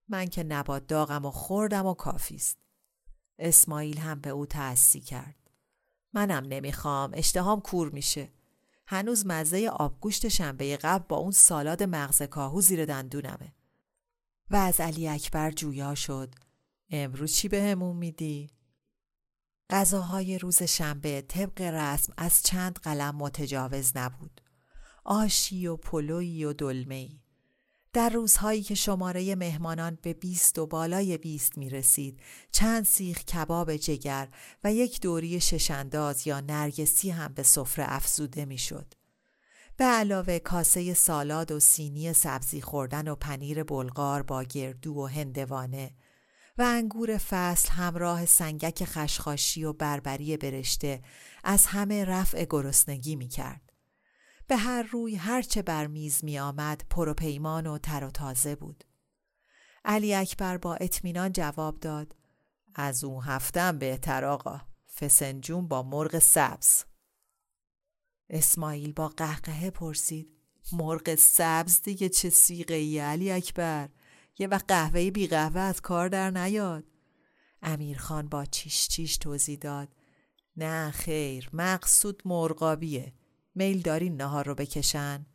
من 0.08 0.26
که 0.26 0.42
نباد 0.42 0.86
داغم 0.86 1.24
و 1.24 1.30
خوردم 1.30 1.86
و 1.86 1.94
کافیست 1.94 2.58
اسماعیل 3.38 3.98
هم 3.98 4.20
به 4.20 4.30
او 4.30 4.46
تأسی 4.46 5.00
کرد. 5.00 5.50
منم 6.12 6.46
نمی‌خوام 6.48 7.10
اشتهام 7.14 7.60
کور 7.60 7.90
میشه. 7.90 8.28
هنوز 8.92 9.26
مزه 9.26 9.68
آبگوشت 9.68 10.28
شنبه 10.28 10.76
قبل 10.76 11.04
با 11.08 11.16
اون 11.16 11.30
سالاد 11.30 11.82
مغز 11.82 12.22
کاهو 12.22 12.60
زیر 12.60 12.84
دندونمه 12.84 13.52
و 14.50 14.56
از 14.56 14.80
علی 14.80 15.08
اکبر 15.08 15.50
جویا 15.50 15.94
شد 15.94 16.34
امروز 16.90 17.32
چی 17.32 17.48
به 17.48 17.62
همون 17.62 17.96
میدی؟ 17.96 18.50
غذاهای 19.70 20.38
روز 20.38 20.62
شنبه 20.62 21.22
طبق 21.22 21.60
رسم 21.60 22.12
از 22.16 22.42
چند 22.42 22.78
قلم 22.78 23.16
متجاوز 23.16 23.96
نبود. 23.96 24.40
آشی 25.04 25.66
و 25.66 25.76
پلویی 25.76 26.44
و 26.44 26.52
دلمهی. 26.52 27.19
در 27.92 28.08
روزهایی 28.08 28.62
که 28.62 28.74
شماره 28.74 29.34
مهمانان 29.34 29.98
به 30.02 30.12
بیست 30.12 30.58
و 30.58 30.66
بالای 30.66 31.18
بیست 31.18 31.58
می 31.58 31.70
رسید 31.70 32.20
چند 32.52 32.84
سیخ 32.84 33.24
کباب 33.24 33.76
جگر 33.76 34.28
و 34.64 34.72
یک 34.72 35.00
دوری 35.00 35.40
ششنداز 35.40 36.26
یا 36.26 36.40
نرگسی 36.40 37.10
هم 37.10 37.34
به 37.34 37.42
سفره 37.42 37.84
افزوده 37.88 38.44
می 38.44 38.58
شد. 38.58 38.94
به 39.76 39.84
علاوه 39.84 40.38
کاسه 40.38 40.94
سالاد 40.94 41.52
و 41.52 41.60
سینی 41.60 42.12
سبزی 42.12 42.60
خوردن 42.60 43.08
و 43.08 43.14
پنیر 43.14 43.62
بلغار 43.62 44.22
با 44.22 44.42
گردو 44.42 44.94
و 44.94 45.06
هندوانه 45.06 45.90
و 46.58 46.62
انگور 46.62 47.18
فصل 47.18 47.68
همراه 47.68 48.26
سنگک 48.26 48.84
خشخاشی 48.84 49.64
و 49.64 49.72
بربری 49.72 50.36
برشته 50.36 51.02
از 51.44 51.66
همه 51.66 52.04
رفع 52.04 52.44
گرسنگی 52.50 53.16
می 53.16 53.28
کرد. 53.28 53.69
به 54.50 54.56
هر 54.56 54.82
روی 54.82 55.16
هرچه 55.16 55.62
بر 55.62 55.86
میز 55.86 56.24
می 56.24 56.38
آمد 56.38 56.84
پروپیمان 56.90 57.66
و 57.66 57.78
تر 57.78 58.04
و 58.04 58.10
تازه 58.10 58.56
بود. 58.56 58.84
علی 59.84 60.14
اکبر 60.14 60.56
با 60.56 60.74
اطمینان 60.74 61.32
جواب 61.32 61.80
داد 61.80 62.16
از 62.74 63.04
اون 63.04 63.24
هفتم 63.24 63.78
بهتر 63.78 64.24
آقا 64.24 64.60
فسنجون 64.96 65.68
با 65.68 65.82
مرغ 65.82 66.18
سبز. 66.18 66.84
اسماعیل 68.30 68.92
با 68.92 69.08
قهقهه 69.08 69.70
پرسید 69.70 70.28
مرغ 70.72 71.14
سبز 71.14 71.82
دیگه 71.82 72.08
چه 72.08 72.30
سیغه 72.30 72.74
ای 72.74 72.98
علی 72.98 73.32
اکبر؟ 73.32 73.88
یه 74.38 74.46
وقت 74.46 74.64
قهوه 74.68 75.10
بی 75.10 75.26
قهوه 75.26 75.60
از 75.60 75.80
کار 75.80 76.08
در 76.08 76.30
نیاد. 76.30 76.84
امیرخان 77.62 78.28
با 78.28 78.44
چیش 78.44 78.88
چیش 78.88 79.16
توضیح 79.16 79.58
داد 79.58 79.88
نه 80.56 80.90
خیر 80.90 81.50
مقصود 81.52 82.22
مرغابیه. 82.24 83.19
میل 83.54 83.82
دارین 83.82 84.16
نهار 84.16 84.46
رو 84.46 84.54
بکشن؟ 84.54 85.26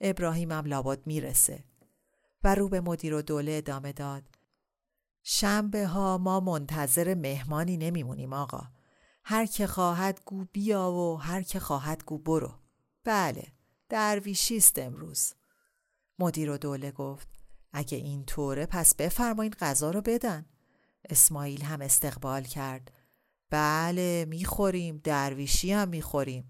ابراهیم 0.00 0.52
هم 0.52 0.64
لابد 0.64 1.06
می‌رسه. 1.06 1.64
و 2.44 2.54
رو 2.54 2.68
به 2.68 2.80
مدیر 2.80 3.14
و 3.14 3.22
دوله 3.22 3.52
ادامه 3.52 3.92
داد. 3.92 4.24
شنبه 5.22 5.86
ها 5.86 6.18
ما 6.18 6.40
منتظر 6.40 7.14
مهمانی 7.14 7.76
نمیمونیم 7.76 8.32
آقا. 8.32 8.62
هر 9.24 9.46
که 9.46 9.66
خواهد 9.66 10.20
گو 10.24 10.44
بیا 10.52 10.92
و 10.92 11.16
هر 11.16 11.42
که 11.42 11.60
خواهد 11.60 12.04
گو 12.04 12.18
برو. 12.18 12.58
بله 13.04 13.46
درویشیست 13.88 14.78
امروز. 14.78 15.34
مدیر 16.18 16.50
و 16.50 16.58
دوله 16.58 16.90
گفت 16.90 17.28
اگه 17.72 17.98
این 17.98 18.24
طوره 18.24 18.66
پس 18.66 18.94
بفرمایین 18.94 19.52
غذا 19.52 19.90
رو 19.90 20.00
بدن. 20.00 20.46
اسماعیل 21.10 21.62
هم 21.62 21.80
استقبال 21.80 22.42
کرد. 22.42 22.92
بله 23.50 24.24
می‌خوریم 24.28 25.00
درویشی 25.04 25.72
هم 25.72 25.88
می‌خوریم. 25.88 26.48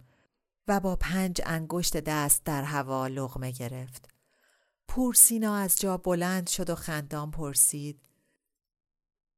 و 0.68 0.80
با 0.80 0.96
پنج 0.96 1.40
انگشت 1.44 1.96
دست 1.96 2.44
در 2.44 2.62
هوا 2.62 3.06
لغمه 3.06 3.50
گرفت. 3.50 4.08
پورسینا 4.88 5.56
از 5.56 5.76
جا 5.76 5.96
بلند 5.96 6.48
شد 6.48 6.70
و 6.70 6.74
خندان 6.74 7.30
پرسید 7.30 8.00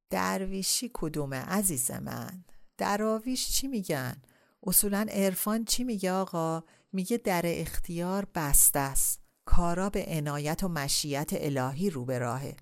درویشی 0.09 0.91
کدومه 0.93 1.37
عزیز 1.37 1.91
من؟ 1.91 2.43
دراویش 2.77 3.51
چی 3.51 3.67
میگن؟ 3.67 4.21
اصولا 4.63 5.05
عرفان 5.09 5.65
چی 5.65 5.83
میگه 5.83 6.11
آقا؟ 6.11 6.63
میگه 6.91 7.17
در 7.17 7.41
اختیار 7.45 8.27
بسته 8.35 8.79
است. 8.79 9.19
کارا 9.45 9.89
به 9.89 10.05
عنایت 10.07 10.63
و 10.63 10.67
مشیت 10.67 11.29
الهی 11.33 11.89
رو 11.89 12.05
به 12.05 12.19
راهه 12.19 12.55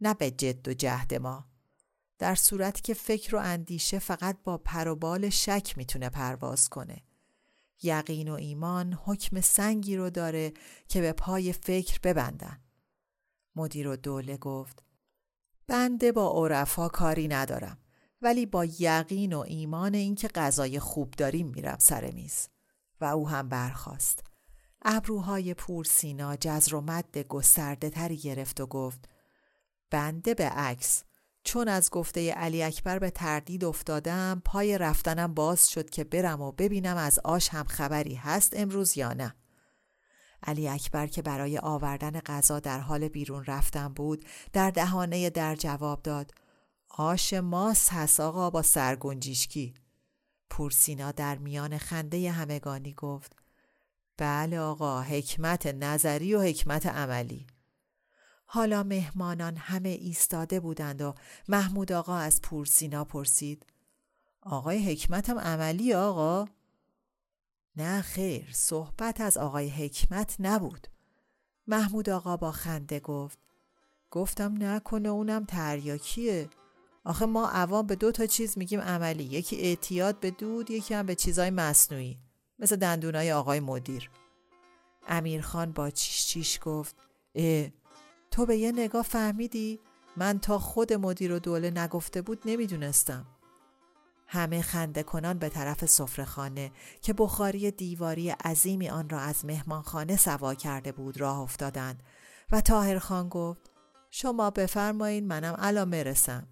نه 0.00 0.14
به 0.14 0.30
جد 0.30 0.68
و 0.68 0.74
جهد 0.74 1.14
ما. 1.14 1.46
در 2.18 2.34
صورتی 2.34 2.82
که 2.82 2.94
فکر 2.94 3.36
و 3.36 3.38
اندیشه 3.38 3.98
فقط 3.98 4.36
با 4.44 4.58
پر 4.58 4.88
و 4.88 4.96
بال 4.96 5.28
شک 5.28 5.74
می‌تونه 5.76 6.08
پرواز 6.08 6.68
کنه. 6.68 7.02
یقین 7.82 8.28
و 8.28 8.34
ایمان 8.34 8.98
حکم 9.04 9.40
سنگی 9.40 9.96
رو 9.96 10.10
داره 10.10 10.52
که 10.88 11.00
به 11.00 11.12
پای 11.12 11.52
فکر 11.52 11.98
ببندن. 12.02 12.60
مدیر 13.56 13.88
و 13.88 13.96
دوله 13.96 14.36
گفت 14.36 14.82
بنده 15.66 16.12
با 16.12 16.32
عرفا 16.32 16.88
کاری 16.88 17.28
ندارم 17.28 17.78
ولی 18.22 18.46
با 18.46 18.64
یقین 18.64 19.32
و 19.32 19.38
ایمان 19.38 19.94
اینکه 19.94 20.28
غذای 20.28 20.80
خوب 20.80 21.10
داریم 21.10 21.48
میرم 21.48 21.78
سر 21.80 22.10
میز. 22.10 22.48
و 23.00 23.04
او 23.04 23.28
هم 23.28 23.48
برخواست 23.48 24.24
ابروهای 24.82 25.54
پور 25.54 25.84
سینا 25.84 26.36
جزر 26.36 26.74
و 26.74 26.80
مد 26.80 27.18
گسترده 27.18 27.90
تری 27.90 28.16
گرفت 28.16 28.60
و 28.60 28.66
گفت 28.66 29.08
بنده 29.90 30.34
به 30.34 30.44
عکس 30.44 31.04
چون 31.44 31.68
از 31.68 31.90
گفته 31.90 32.32
علی 32.32 32.62
اکبر 32.62 32.98
به 32.98 33.10
تردید 33.10 33.64
افتادم 33.64 34.42
پای 34.44 34.78
رفتنم 34.78 35.34
باز 35.34 35.68
شد 35.70 35.90
که 35.90 36.04
برم 36.04 36.40
و 36.40 36.52
ببینم 36.52 36.96
از 36.96 37.18
آش 37.18 37.48
هم 37.48 37.64
خبری 37.64 38.14
هست 38.14 38.52
امروز 38.56 38.98
یا 38.98 39.12
نه. 39.12 39.34
علی 40.42 40.68
اکبر 40.68 41.06
که 41.06 41.22
برای 41.22 41.58
آوردن 41.58 42.20
غذا 42.20 42.60
در 42.60 42.80
حال 42.80 43.08
بیرون 43.08 43.44
رفتن 43.44 43.88
بود 43.88 44.24
در 44.52 44.70
دهانه 44.70 45.30
در 45.30 45.56
جواب 45.56 46.02
داد 46.02 46.34
آش 46.90 47.32
ماس 47.32 47.88
هست 47.92 48.20
آقا 48.20 48.50
با 48.50 48.62
سرگنجیشکی. 48.62 49.74
پورسینا 50.50 51.12
در 51.12 51.38
میان 51.38 51.78
خنده 51.78 52.30
همگانی 52.30 52.92
گفت 52.92 53.36
بله 54.16 54.58
آقا 54.58 55.02
حکمت 55.02 55.66
نظری 55.66 56.34
و 56.34 56.42
حکمت 56.42 56.86
عملی. 56.86 57.46
حالا 58.54 58.82
مهمانان 58.82 59.56
همه 59.56 59.88
ایستاده 59.88 60.60
بودند 60.60 61.02
و 61.02 61.14
محمود 61.48 61.92
آقا 61.92 62.16
از 62.16 62.42
پورسینا 62.42 63.04
پرسید. 63.04 63.66
آقای 64.42 64.92
حکمت 64.92 65.30
هم 65.30 65.38
عملی 65.38 65.94
آقا؟ 65.94 66.48
نه 67.76 68.02
خیر 68.02 68.48
صحبت 68.52 69.20
از 69.20 69.36
آقای 69.36 69.68
حکمت 69.68 70.36
نبود. 70.40 70.86
محمود 71.66 72.10
آقا 72.10 72.36
با 72.36 72.52
خنده 72.52 73.00
گفت. 73.00 73.38
گفتم 74.10 74.62
نکنه 74.62 75.08
اونم 75.08 75.44
تریاکیه. 75.44 76.48
آخه 77.04 77.26
ما 77.26 77.48
عوام 77.48 77.86
به 77.86 77.96
دو 77.96 78.12
تا 78.12 78.26
چیز 78.26 78.58
میگیم 78.58 78.80
عملی. 78.80 79.24
یکی 79.24 79.56
اعتیاد 79.56 80.20
به 80.20 80.30
دود 80.30 80.70
یکی 80.70 80.94
هم 80.94 81.06
به 81.06 81.14
چیزای 81.14 81.50
مصنوعی. 81.50 82.18
مثل 82.58 82.76
دندونای 82.76 83.32
آقای 83.32 83.60
مدیر. 83.60 84.10
امیرخان 85.08 85.72
با 85.72 85.90
چیش 85.90 86.26
چیش 86.26 86.58
گفت. 86.62 86.96
اه 87.34 87.83
تو 88.34 88.46
به 88.46 88.56
یه 88.56 88.72
نگاه 88.72 89.02
فهمیدی؟ 89.02 89.80
من 90.16 90.38
تا 90.38 90.58
خود 90.58 90.92
مدیر 90.92 91.32
و 91.32 91.38
دوله 91.38 91.70
نگفته 91.70 92.22
بود 92.22 92.42
نمی‌دونستم 92.44 93.26
همه 94.26 94.62
خنده 94.62 95.02
کنان 95.02 95.38
به 95.38 95.48
طرف 95.48 95.86
سفرهخانه 95.86 96.72
که 97.02 97.12
بخاری 97.12 97.70
دیواری 97.70 98.30
عظیمی 98.30 98.88
آن 98.88 99.08
را 99.08 99.18
از 99.18 99.44
مهمانخانه 99.44 100.16
سوا 100.16 100.54
کرده 100.54 100.92
بود 100.92 101.20
راه 101.20 101.40
افتادند 101.40 102.02
و 102.52 102.60
تاهرخان 102.60 103.28
گفت 103.28 103.70
شما 104.10 104.50
بفرمایین 104.50 105.26
منم 105.26 105.54
الان 105.58 105.88
مرسم 105.88 106.48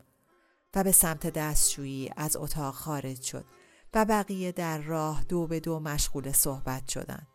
و 0.75 0.85
به 0.85 0.93
سمت 0.93 1.27
دستشویی 1.27 2.11
از 2.17 2.37
اتاق 2.37 2.75
خارج 2.75 3.23
شد 3.23 3.45
و 3.95 4.05
بقیه 4.05 4.53
در 4.53 4.79
راه 4.79 5.25
دو 5.29 5.47
به 5.47 5.61
دو 5.61 5.81
مشغول 5.81 6.33
صحبت 6.33 6.89
شدند. 6.89 7.32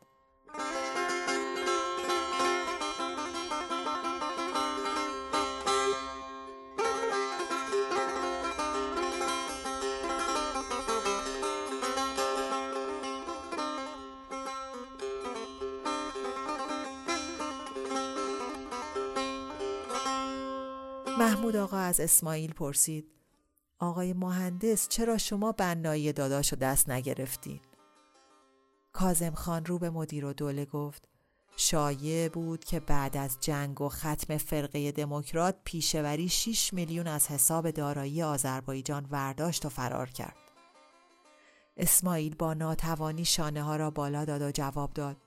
محمود 21.20 21.56
آقا 21.56 21.78
از 21.78 22.00
اسماعیل 22.00 22.54
پرسید 22.54 23.12
آقای 23.80 24.14
مهندس 24.14 24.88
چرا 24.88 25.18
شما 25.18 25.52
بنایی 25.52 26.14
داداشو 26.14 26.56
دست 26.56 26.90
نگرفتین؟ 26.90 27.60
کازم 28.94 29.32
خان 29.32 29.66
رو 29.66 29.80
به 29.80 29.90
مدیر 29.90 30.26
و 30.26 30.34
دوله 30.34 30.66
گفت 30.66 31.08
شایع 31.56 32.30
بود 32.30 32.64
که 32.64 32.80
بعد 32.80 33.18
از 33.18 33.38
جنگ 33.40 33.82
و 33.82 33.90
ختم 33.90 34.38
فرقه 34.38 34.92
دموکرات 34.92 35.56
پیشوری 35.64 36.30
6 36.30 36.74
میلیون 36.74 37.08
از 37.08 37.28
حساب 37.28 37.72
دارایی 37.72 38.24
آذربایجان 38.24 39.08
ورداشت 39.12 39.66
و 39.66 39.70
فرار 39.70 40.10
کرد. 40.10 40.38
اسماعیل 41.78 42.36
با 42.36 42.54
ناتوانی 42.54 43.26
شانه 43.26 43.64
ها 43.64 43.76
را 43.76 43.92
بالا 43.92 44.26
داد 44.26 44.42
و 44.42 44.52
جواب 44.52 44.94
داد 44.94 45.18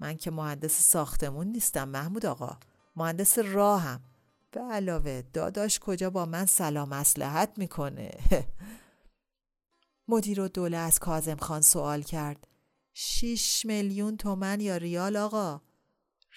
من 0.00 0.16
که 0.16 0.30
مهندس 0.30 0.82
ساختمون 0.82 1.46
نیستم 1.46 1.88
محمود 1.88 2.26
آقا 2.26 2.56
مهندس 2.96 3.38
راهم 3.38 4.00
به 4.52 4.60
علاوه 4.60 5.22
داداش 5.32 5.78
کجا 5.78 6.10
با 6.10 6.26
من 6.26 6.46
سلام 6.46 6.88
مسلحت 6.88 7.52
می‌کنه؟ 7.56 8.10
مدیر 10.08 10.40
و 10.40 10.48
دوله 10.48 10.76
از 10.76 10.98
کازم 10.98 11.36
خان 11.36 11.60
سوال 11.60 12.02
کرد. 12.02 12.48
شیش 12.94 13.66
میلیون 13.66 14.16
تومن 14.16 14.60
یا 14.60 14.76
ریال 14.76 15.16
آقا؟ 15.16 15.60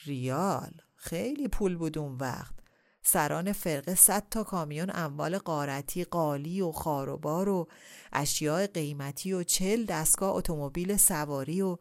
ریال. 0.05 0.71
خیلی 0.95 1.47
پول 1.47 1.75
بود 1.75 1.97
اون 1.97 2.17
وقت. 2.17 2.55
سران 3.03 3.53
فرقه 3.53 3.95
صد 3.95 4.23
تا 4.31 4.43
کامیون 4.43 4.91
اموال 4.93 5.37
قارتی 5.37 6.03
قالی 6.03 6.61
و 6.61 6.71
خاروبار 6.71 7.49
و 7.49 7.67
اشیاء 8.13 8.67
قیمتی 8.67 9.33
و 9.33 9.43
چل 9.43 9.85
دستگاه 9.85 10.35
اتومبیل 10.35 10.97
سواری 10.97 11.61
و 11.61 11.77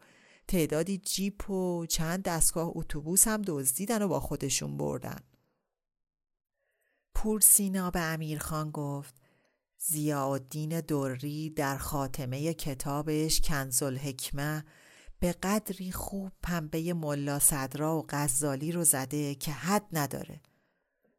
تعدادی 0.49 0.99
جیپ 0.99 1.51
و 1.51 1.87
چند 1.87 2.23
دستگاه 2.23 2.73
اتوبوس 2.75 3.29
هم 3.29 3.43
دزدیدن 3.43 4.03
و 4.03 4.09
با 4.09 4.21
خودشون 4.21 4.77
بردن. 4.77 5.21
پور 7.15 7.41
سینا 7.41 7.91
به 7.91 8.01
امیرخان 8.01 8.71
گفت. 8.71 9.15
زیادین 9.79 10.81
دوری 10.81 11.51
در 11.51 11.77
خاتمه 11.77 12.55
کتابش 12.55 13.41
کنزل 13.41 13.97
حکمه 13.97 14.65
به 15.19 15.33
قدری 15.33 15.93
خوب 15.93 16.33
پنبه 16.43 16.95
ملا 16.95 17.39
صدرا 17.39 17.99
و 17.99 18.07
غزالی 18.09 18.73
رو 18.73 18.85
زده 18.85 19.35
که 19.35 19.53
حد 19.53 19.87
نداره. 19.93 20.41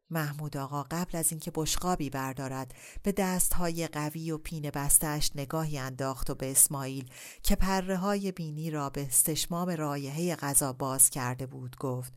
محمود 0.09 0.57
آقا 0.57 0.83
قبل 0.83 1.17
از 1.17 1.31
اینکه 1.31 1.51
بشقابی 1.55 2.09
بردارد 2.09 2.73
به 3.03 3.11
دستهای 3.11 3.87
قوی 3.87 4.31
و 4.31 4.37
پینه 4.37 4.71
بستش 4.71 5.31
نگاهی 5.35 5.77
انداخت 5.77 6.29
و 6.29 6.35
به 6.35 6.51
اسماعیل 6.51 7.09
که 7.43 7.55
پره 7.55 7.97
های 7.97 8.31
بینی 8.31 8.71
را 8.71 8.89
به 8.89 9.05
استشمام 9.05 9.69
رایحه 9.69 10.35
غذا 10.35 10.73
باز 10.73 11.09
کرده 11.09 11.45
بود 11.45 11.77
گفت 11.77 12.13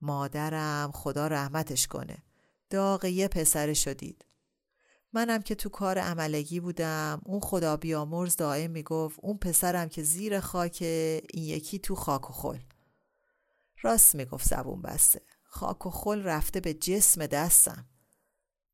مادرم 0.00 0.90
خدا 0.92 1.26
رحمتش 1.26 1.86
کنه. 1.86 2.25
داغ 2.70 3.04
یه 3.04 3.28
پسر 3.28 3.72
شدید 3.72 4.24
منم 5.12 5.42
که 5.42 5.54
تو 5.54 5.68
کار 5.68 5.98
عملگی 5.98 6.60
بودم 6.60 7.20
اون 7.24 7.40
خدا 7.40 7.76
بیامرز 7.76 8.36
دائم 8.36 8.70
می‌گفت 8.70 9.18
اون 9.22 9.38
پسرم 9.38 9.88
که 9.88 10.02
زیر 10.02 10.40
خاک 10.40 10.78
این 10.82 11.44
یکی 11.44 11.78
تو 11.78 11.94
خاک 11.94 12.30
و 12.30 12.32
خل. 12.32 12.58
راست 13.82 14.14
می‌گفت 14.14 14.48
زبون 14.48 14.82
بسته. 14.82 15.22
خاک 15.44 15.86
و 15.86 15.90
خل 15.90 16.22
رفته 16.22 16.60
به 16.60 16.74
جسم 16.74 17.26
دستم. 17.26 17.86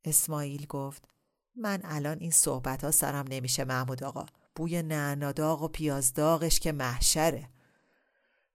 اسماعیل 0.04 0.66
گفت 0.66 1.08
من 1.56 1.80
الان 1.84 2.18
این 2.20 2.30
صحبت 2.30 2.84
ها 2.84 2.90
سرم 2.90 3.24
نمیشه 3.30 3.64
محمود 3.64 4.04
آقا. 4.04 4.26
بوی 4.54 4.82
نعناداغ 4.82 5.62
و 5.62 5.68
پیازداغش 5.68 6.60
که 6.60 6.72
محشره. 6.72 7.48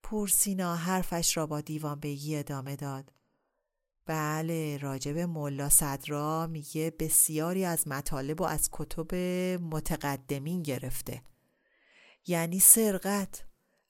پورسینا 0.03 0.75
حرفش 0.75 1.37
را 1.37 1.47
با 1.47 1.61
دیوان 1.61 1.99
بگی 1.99 2.35
ادامه 2.35 2.75
داد. 2.75 3.11
بله 4.07 4.77
راجب 4.77 5.17
ملا 5.17 5.69
صدرا 5.69 6.47
میگه 6.47 6.93
بسیاری 6.99 7.65
از 7.65 7.87
مطالب 7.87 8.41
و 8.41 8.43
از 8.43 8.69
کتب 8.71 9.15
متقدمین 9.61 10.63
گرفته. 10.63 11.21
یعنی 12.27 12.59
سرقت 12.59 13.43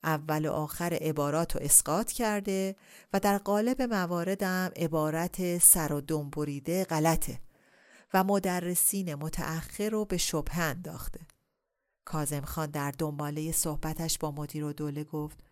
اول 0.04 0.46
و 0.46 0.52
آخر 0.52 0.98
عبارات 1.02 1.56
رو 1.56 1.62
اسقاط 1.64 2.12
کرده 2.12 2.76
و 3.14 3.20
در 3.20 3.38
قالب 3.38 3.82
مواردم 3.82 4.72
عبارت 4.76 5.58
سر 5.58 5.94
و 5.94 6.02
دم 6.02 6.30
بریده 6.30 6.84
غلطه 6.84 7.40
و 8.14 8.24
مدرسین 8.24 9.16
متأخر 9.16 9.90
رو 9.90 10.06
به 10.06 10.18
شبه 10.18 10.58
انداخته. 10.58 11.20
کازم 12.06 12.42
خان 12.42 12.72
در 12.72 12.92
دنباله 12.92 13.52
صحبتش 13.52 14.18
با 14.18 14.32
مدیر 14.32 14.64
و 14.64 14.74
دوله 14.74 15.04
گفت 15.04 15.47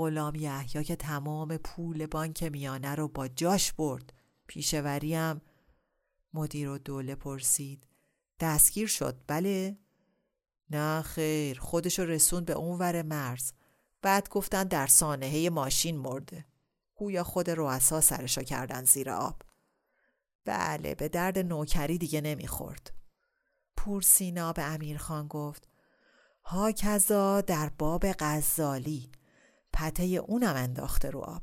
غلام 0.00 0.34
یحیی 0.34 0.84
که 0.84 0.96
تمام 0.96 1.56
پول 1.56 2.06
بانک 2.06 2.42
میانه 2.42 2.94
رو 2.94 3.08
با 3.08 3.28
جاش 3.28 3.72
برد. 3.72 4.12
پیشوریم 4.46 5.40
مدیر 6.34 6.68
و 6.68 6.78
دوله 6.78 7.14
پرسید. 7.14 7.86
دستگیر 8.40 8.86
شد 8.86 9.20
بله؟ 9.26 9.78
نه 10.70 11.02
خیر. 11.02 11.60
خودشو 11.60 12.04
رسوند 12.04 12.46
به 12.46 12.52
اون 12.52 12.78
ور 12.78 13.02
مرز. 13.02 13.52
بعد 14.02 14.28
گفتن 14.28 14.64
در 14.64 14.86
سانحه 14.86 15.50
ماشین 15.50 15.98
مرده. 15.98 16.44
گویا 16.94 17.24
خود 17.24 17.50
رؤسا 17.50 18.00
سرشو 18.00 18.42
کردن 18.42 18.84
زیر 18.84 19.10
آب. 19.10 19.42
بله 20.44 20.94
به 20.94 21.08
درد 21.08 21.38
نوکری 21.38 21.98
دیگه 21.98 22.20
نمی‌خورد. 22.20 22.92
پورسینا 23.76 24.52
به 24.52 24.62
امیرخان 24.62 25.28
گفت 25.28 25.68
ها 26.44 26.72
کذا 26.72 27.40
در 27.40 27.68
باب 27.68 28.12
غزالی. 28.18 29.12
پته 29.72 30.02
اونم 30.04 30.56
انداخته 30.56 31.10
رو 31.10 31.20
آب. 31.20 31.42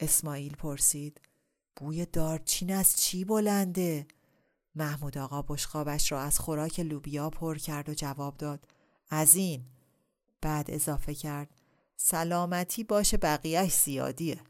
اسماعیل 0.00 0.56
پرسید 0.56 1.20
بوی 1.76 2.06
دارچین 2.06 2.72
از 2.72 2.96
چی 2.96 3.24
بلنده؟ 3.24 4.06
محمود 4.74 5.18
آقا 5.18 5.42
بشقابش 5.42 6.12
را 6.12 6.20
از 6.20 6.38
خوراک 6.38 6.80
لوبیا 6.80 7.30
پر 7.30 7.58
کرد 7.58 7.88
و 7.88 7.94
جواب 7.94 8.36
داد 8.36 8.68
از 9.10 9.34
این. 9.34 9.64
بعد 10.40 10.70
اضافه 10.70 11.14
کرد 11.14 11.48
سلامتی 11.96 12.84
باشه 12.84 13.16
بقیهش 13.16 13.74
زیادیه. 13.74 14.40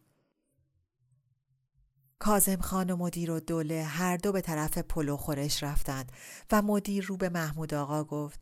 کازم 2.18 2.60
خان 2.60 2.90
و 2.90 2.96
مدیر 2.96 3.30
و 3.30 3.40
دوله 3.40 3.84
هر 3.84 4.16
دو 4.16 4.32
به 4.32 4.40
طرف 4.40 4.78
پلو 4.78 5.16
خورش 5.16 5.62
رفتند 5.62 6.12
و 6.52 6.62
مدیر 6.62 7.04
رو 7.04 7.16
به 7.16 7.28
محمود 7.28 7.74
آقا 7.74 8.04
گفت 8.04 8.40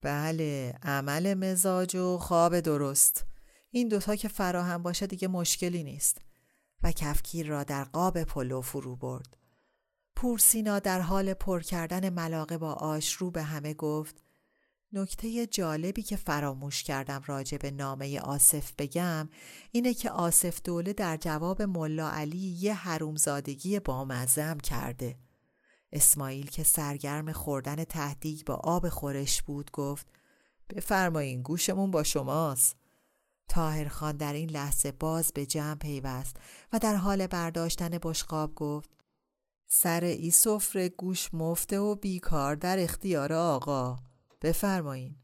بله 0.00 0.78
عمل 0.82 1.34
مزاج 1.34 1.96
و 1.96 2.18
خواب 2.18 2.60
درست. 2.60 3.31
این 3.74 3.88
دوتا 3.88 4.16
که 4.16 4.28
فراهم 4.28 4.82
باشه 4.82 5.06
دیگه 5.06 5.28
مشکلی 5.28 5.84
نیست. 5.84 6.18
و 6.82 6.92
کفگیر 6.92 7.46
را 7.46 7.64
در 7.64 7.84
قاب 7.84 8.24
پلو 8.24 8.60
فرو 8.60 8.96
برد. 8.96 9.36
پورسینا 10.16 10.78
در 10.78 11.00
حال 11.00 11.34
پر 11.34 11.60
کردن 11.60 12.08
ملاقه 12.08 12.58
با 12.58 12.72
آش 12.72 13.12
رو 13.12 13.30
به 13.30 13.42
همه 13.42 13.74
گفت 13.74 14.22
نکته 14.92 15.46
جالبی 15.46 16.02
که 16.02 16.16
فراموش 16.16 16.82
کردم 16.82 17.22
راجع 17.26 17.58
به 17.58 17.70
نامه 17.70 18.20
آصف 18.20 18.72
بگم 18.78 19.28
اینه 19.70 19.94
که 19.94 20.10
آصف 20.10 20.62
دوله 20.62 20.92
در 20.92 21.16
جواب 21.16 21.62
ملا 21.62 22.10
علی 22.10 22.56
یه 22.60 22.74
حرومزادگی 22.74 23.80
بامزم 23.80 24.58
کرده. 24.58 25.16
اسماعیل 25.92 26.46
که 26.46 26.62
سرگرم 26.62 27.32
خوردن 27.32 27.84
تهدیگ 27.84 28.44
با 28.44 28.54
آب 28.54 28.88
خورش 28.88 29.42
بود 29.42 29.70
گفت 29.70 30.06
بفرمایین 30.70 31.42
گوشمون 31.42 31.90
با 31.90 32.02
شماست. 32.02 32.81
تاهر 33.48 33.88
خان 33.88 34.16
در 34.16 34.32
این 34.32 34.50
لحظه 34.50 34.92
باز 34.92 35.32
به 35.32 35.46
جمع 35.46 35.74
پیوست 35.74 36.36
و 36.72 36.78
در 36.78 36.94
حال 36.94 37.26
برداشتن 37.26 37.98
بشقاب 38.02 38.54
گفت 38.54 38.90
سر 39.66 40.04
ای 40.04 40.30
سفره 40.30 40.88
گوش 40.88 41.34
مفته 41.34 41.78
و 41.78 41.94
بیکار 41.94 42.54
در 42.54 42.78
اختیار 42.78 43.32
آقا. 43.32 43.98
بفرمایین. 44.42 45.16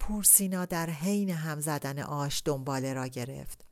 پورسینا 0.00 0.64
در 0.64 0.90
حین 0.90 1.30
هم 1.30 1.60
زدن 1.60 1.98
آش 1.98 2.42
دنباله 2.44 2.92
را 2.92 3.06
گرفت. 3.06 3.64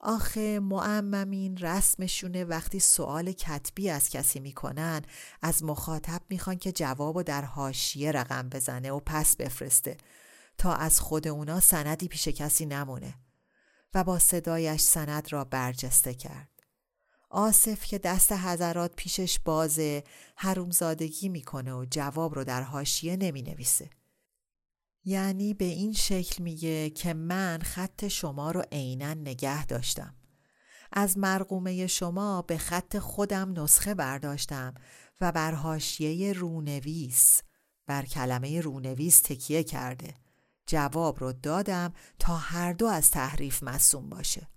آخه 0.00 0.60
معممین 0.60 1.56
رسمشونه 1.56 2.44
وقتی 2.44 2.80
سوال 2.80 3.32
کتبی 3.32 3.90
از 3.90 4.10
کسی 4.10 4.40
می‌کنن 4.40 5.02
از 5.42 5.64
مخاطب 5.64 6.22
می‌خوان 6.28 6.56
که 6.56 6.72
جواب 6.72 7.22
در 7.22 7.44
حاشیه 7.44 8.12
رقم 8.12 8.48
بزنه 8.48 8.90
و 8.90 9.00
پس 9.06 9.36
بفرسته. 9.36 9.96
تا 10.58 10.74
از 10.74 11.00
خود 11.00 11.28
اونا 11.28 11.60
سندی 11.60 12.08
پیش 12.08 12.28
کسی 12.28 12.66
نمونه 12.66 13.14
و 13.94 14.04
با 14.04 14.18
صدایش 14.18 14.80
سند 14.80 15.32
را 15.32 15.44
برجسته 15.44 16.14
کرد 16.14 16.48
آصف 17.30 17.84
که 17.84 17.98
دست 17.98 18.32
حضرات 18.32 18.92
پیشش 18.96 19.38
بازه 19.38 20.04
حرومزادگی 20.36 21.28
می‌کنه 21.28 21.74
و 21.74 21.84
جواب 21.90 22.34
رو 22.34 22.44
در 22.44 22.62
حاشیه 22.62 23.16
نمی 23.16 23.42
نویسه. 23.42 23.90
یعنی 25.04 25.54
به 25.54 25.64
این 25.64 25.92
شکل 25.92 26.42
میگه 26.42 26.90
که 26.90 27.14
من 27.14 27.58
خط 27.62 28.08
شما 28.08 28.50
رو 28.50 28.64
عینا 28.72 29.14
نگه 29.14 29.66
داشتم. 29.66 30.14
از 30.92 31.18
مرقومه 31.18 31.86
شما 31.86 32.42
به 32.42 32.58
خط 32.58 32.98
خودم 32.98 33.60
نسخه 33.60 33.94
برداشتم 33.94 34.74
و 35.20 35.32
بر 35.32 35.54
حاشیه 35.54 36.32
رونویس 36.32 37.42
بر 37.86 38.04
کلمه 38.04 38.60
رونویس 38.60 39.20
تکیه 39.20 39.62
کرده. 39.62 40.14
جواب 40.66 41.20
رو 41.20 41.32
دادم 41.32 41.92
تا 42.18 42.36
هر 42.36 42.72
دو 42.72 42.86
از 42.86 43.10
تحریف 43.10 43.62
مصوم 43.62 44.08
باشه. 44.08 44.48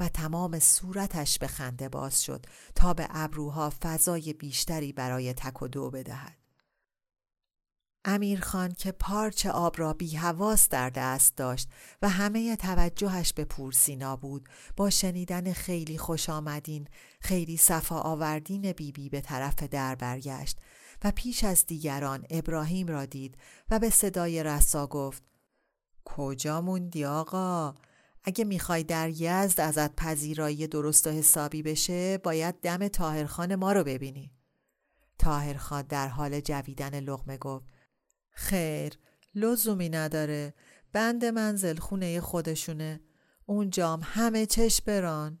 و 0.00 0.08
تمام 0.08 0.58
صورتش 0.58 1.38
به 1.38 1.46
خنده 1.46 1.88
باز 1.88 2.22
شد 2.22 2.46
تا 2.74 2.94
به 2.94 3.06
ابروها 3.10 3.72
فضای 3.82 4.32
بیشتری 4.32 4.92
برای 4.92 5.32
تک 5.32 5.62
و 5.62 5.68
دو 5.68 5.90
بدهد. 5.90 6.38
امیرخان 8.04 8.72
که 8.72 8.92
پارچ 8.92 9.46
آب 9.46 9.78
را 9.78 9.92
بی 9.92 10.16
حواس 10.16 10.68
در 10.68 10.90
دست 10.90 11.36
داشت 11.36 11.68
و 12.02 12.08
همه 12.08 12.56
توجهش 12.56 13.32
به 13.32 13.44
پورسینا 13.44 14.16
بود 14.16 14.48
با 14.76 14.90
شنیدن 14.90 15.52
خیلی 15.52 15.98
خوش 15.98 16.28
آمدین 16.28 16.88
خیلی 17.20 17.56
صفا 17.56 18.00
آوردین 18.00 18.60
بیبی 18.60 18.92
بی 18.92 19.08
به 19.08 19.20
طرف 19.20 19.62
در 19.62 19.94
برگشت 19.94 20.58
و 21.04 21.10
پیش 21.10 21.44
از 21.44 21.66
دیگران 21.66 22.26
ابراهیم 22.30 22.86
را 22.86 23.06
دید 23.06 23.36
و 23.70 23.78
به 23.78 23.90
صدای 23.90 24.42
رسا 24.42 24.86
گفت 24.86 25.22
کجا 26.04 26.60
موندی 26.60 27.04
آقا؟ 27.04 27.74
اگه 28.24 28.44
می‌خوای 28.44 28.84
در 28.84 29.08
یزد 29.08 29.60
ازت 29.60 29.96
پذیرایی 29.96 30.66
درست 30.66 31.06
و 31.06 31.10
حسابی 31.10 31.62
بشه 31.62 32.18
باید 32.18 32.60
دم 32.60 32.88
تاهرخان 32.88 33.54
ما 33.54 33.72
رو 33.72 33.84
ببینی. 33.84 34.32
تاهرخان 35.18 35.82
در 35.82 36.08
حال 36.08 36.40
جویدن 36.40 37.00
لغمه 37.00 37.36
گفت 37.36 37.66
خیر 38.30 38.98
لزومی 39.34 39.88
نداره. 39.88 40.54
بند 40.92 41.24
منزل 41.24 41.76
خونه 41.76 42.20
خودشونه. 42.20 43.00
اونجام 43.46 44.00
همه 44.04 44.46
چش 44.46 44.80
بران. 44.80 45.38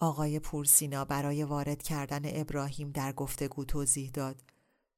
آقای 0.00 0.38
پورسینا 0.38 1.04
برای 1.04 1.44
وارد 1.44 1.82
کردن 1.82 2.20
ابراهیم 2.24 2.90
در 2.90 3.12
گفتگو 3.12 3.64
توضیح 3.64 4.10
داد. 4.10 4.40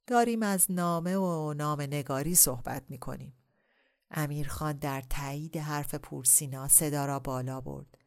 داریم 0.06 0.42
از 0.42 0.66
نامه 0.70 1.16
و 1.16 1.54
نام 1.54 1.80
نگاری 1.80 2.34
صحبت 2.34 2.82
می‌کنیم. 2.88 3.34
امیرخان 4.14 4.76
در 4.76 5.00
تایید 5.00 5.56
حرف 5.56 5.94
پورسینا 5.94 6.68
صدا 6.68 7.06
را 7.06 7.18
بالا 7.18 7.60
برد 7.60 7.98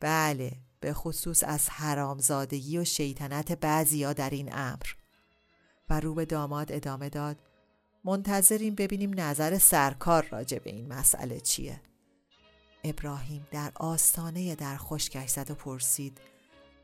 بله 0.00 0.52
به 0.80 0.92
خصوص 0.92 1.44
از 1.44 1.70
حرامزادگی 1.70 2.78
و 2.78 2.84
شیطنت 2.84 3.52
بعضیا 3.52 4.12
در 4.12 4.30
این 4.30 4.48
امر 4.52 4.86
و 5.90 6.00
رو 6.00 6.14
به 6.14 6.24
داماد 6.24 6.72
ادامه 6.72 7.08
داد 7.08 7.36
منتظریم 8.04 8.74
ببینیم 8.74 9.20
نظر 9.20 9.58
سرکار 9.58 10.28
راجع 10.30 10.58
به 10.58 10.70
این 10.70 10.88
مسئله 10.88 11.40
چیه 11.40 11.80
ابراهیم 12.84 13.46
در 13.50 13.72
آستانه 13.74 14.54
در 14.54 14.76
خشکش 14.76 15.30
زد 15.30 15.50
و 15.50 15.54
پرسید 15.54 16.18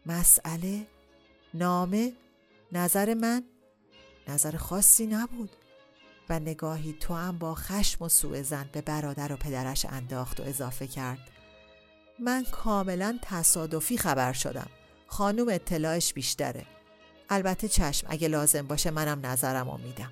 مسئله؟ 0.06 0.87
نامه؟ 1.54 2.12
نظر 2.72 3.14
من؟ 3.14 3.44
نظر 4.28 4.56
خاصی 4.56 5.06
نبود 5.06 5.50
و 6.28 6.38
نگاهی 6.38 6.92
تو 6.92 7.14
هم 7.14 7.38
با 7.38 7.54
خشم 7.54 8.04
و 8.04 8.08
سوء 8.08 8.42
زن 8.42 8.68
به 8.72 8.80
برادر 8.80 9.32
و 9.32 9.37
پدرش 9.37 9.87
انداخت 9.87 10.40
و 10.40 10.42
اضافه 10.42 10.87
کرد. 10.87 11.18
من 12.18 12.44
کاملا 12.50 13.18
تصادفی 13.22 13.98
خبر 13.98 14.32
شدم. 14.32 14.68
خانوم 15.06 15.48
اطلاعش 15.48 16.12
بیشتره. 16.12 16.64
البته 17.30 17.68
چشم 17.68 18.06
اگه 18.11 18.28
لازم 18.28 18.66
باشه 18.66 18.90
منم 18.90 19.26
نظرم 19.26 19.70
رو 19.70 19.78
میدم. 19.78 20.11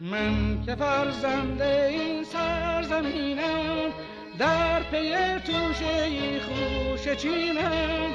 من 0.00 0.62
که 0.66 0.76
فرزنده 0.76 1.86
این 1.90 2.24
سرزمینم 2.24 3.92
در 4.38 4.82
پی 4.82 5.38
توشه 5.38 6.40
خوش 6.40 7.08
چینم. 7.16 8.10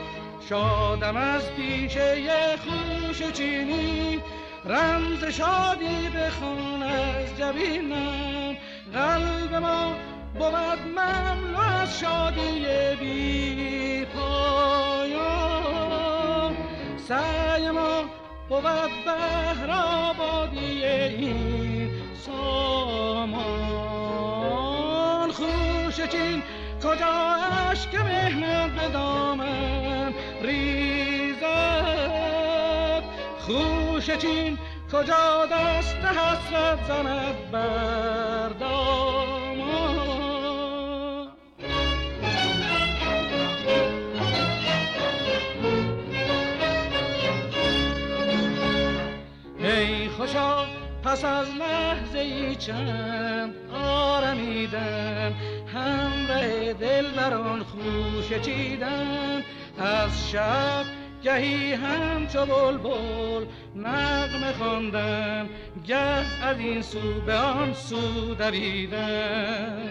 شادم 0.49 1.17
از 1.17 1.41
پیشه 1.51 2.57
خوش 2.57 3.31
چینی 3.31 4.21
رمز 4.65 5.23
شادی 5.23 6.09
بخون 6.09 6.83
از 6.83 7.37
جبینم. 7.37 8.55
قلب 8.93 9.53
ما 9.55 9.93
بود 10.33 10.79
مملو 10.95 11.59
از 11.59 11.99
شادی 11.99 12.65
بی 12.99 14.05
پایان. 14.05 15.29
سعی 17.07 17.71
ما 17.71 18.03
بود 18.49 18.63
بهر 19.05 19.71
آبادی 19.71 20.85
این 20.85 21.91
سامان. 22.25 23.59
خوش 25.31 26.01
چین 26.01 26.43
کجا 26.83 27.35
عشق 27.71 27.95
مهنت 27.95 28.71
به 28.71 28.87
دامن 28.93 30.13
ریزد 30.41 31.18
خوش 33.49 34.11
چین 34.11 34.57
کجا 34.91 35.45
دست 35.45 35.95
حسرت 35.95 36.87
زند 36.87 37.51
بردار 37.51 38.89
خوشا 50.17 50.65
پس 51.03 51.25
از 51.25 51.47
لحظه 51.55 52.19
ای 52.19 52.55
چند 52.55 53.53
آرمیدن 53.73 55.33
همراه 55.73 56.73
دل 56.73 57.11
بران 57.11 57.63
خوش 57.63 58.39
چیدن 58.41 59.43
از 59.79 60.29
شب 60.31 60.98
گهی 61.23 61.73
همچو 61.73 62.45
بلبل 62.45 63.45
نغمه 63.75 64.53
خواندن 64.57 65.49
گه 65.87 66.45
از 66.45 66.59
این 66.59 66.81
سو 66.81 67.21
به 67.25 67.35
آن 67.35 67.73
سو 67.73 68.35
دویدن. 68.35 69.89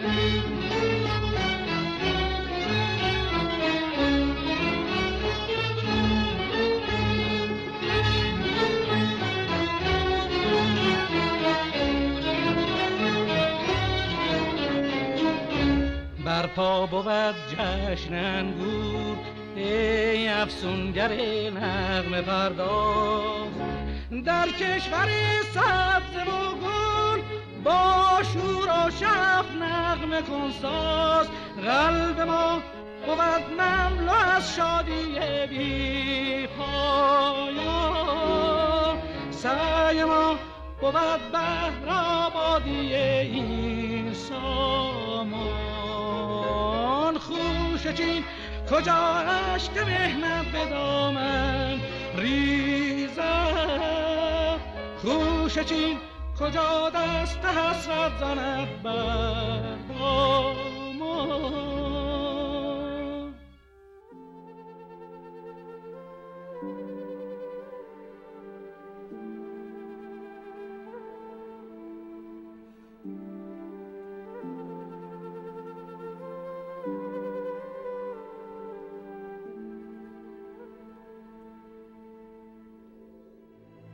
برپا 16.25 16.87
بود 16.87 17.35
جشن 17.51 18.15
انگور 18.15 19.38
ای 19.59 20.29
افسونگر 20.29 21.13
نغم 21.51 22.21
پرداز 22.21 23.49
در 24.25 24.49
کشور 24.49 25.09
سبز 25.55 26.17
و 26.17 26.55
گل 26.55 27.21
با 27.65 28.23
شور 28.23 28.69
و 28.69 28.91
شف 28.91 29.53
نغم 29.61 30.21
کنساز 30.21 31.27
قلب 31.65 32.21
ما 32.21 32.63
بود 33.07 33.61
مملو 33.61 34.13
از 34.13 34.57
شادی 34.57 35.47
بی 35.47 36.47
پایان. 36.47 37.59
سعی 39.31 40.05
ما 40.05 40.39
بود 40.81 41.33
بهر 41.33 41.89
آبادی 41.89 42.95
این 42.95 44.13
سامان. 44.13 45.59
خوش 47.19 47.87
چین 47.95 48.25
کجا 48.71 48.95
عشق 48.95 49.79
مهنت 49.79 50.47
به 50.53 50.65
دامن؟ 50.71 51.81
ریزد 52.17 53.19
خوش 55.03 55.59
چین 55.59 55.99
کجا 56.41 56.91
دست 56.91 57.45
حسرت 57.45 58.19
زند 58.21 58.83
بر 58.83 59.79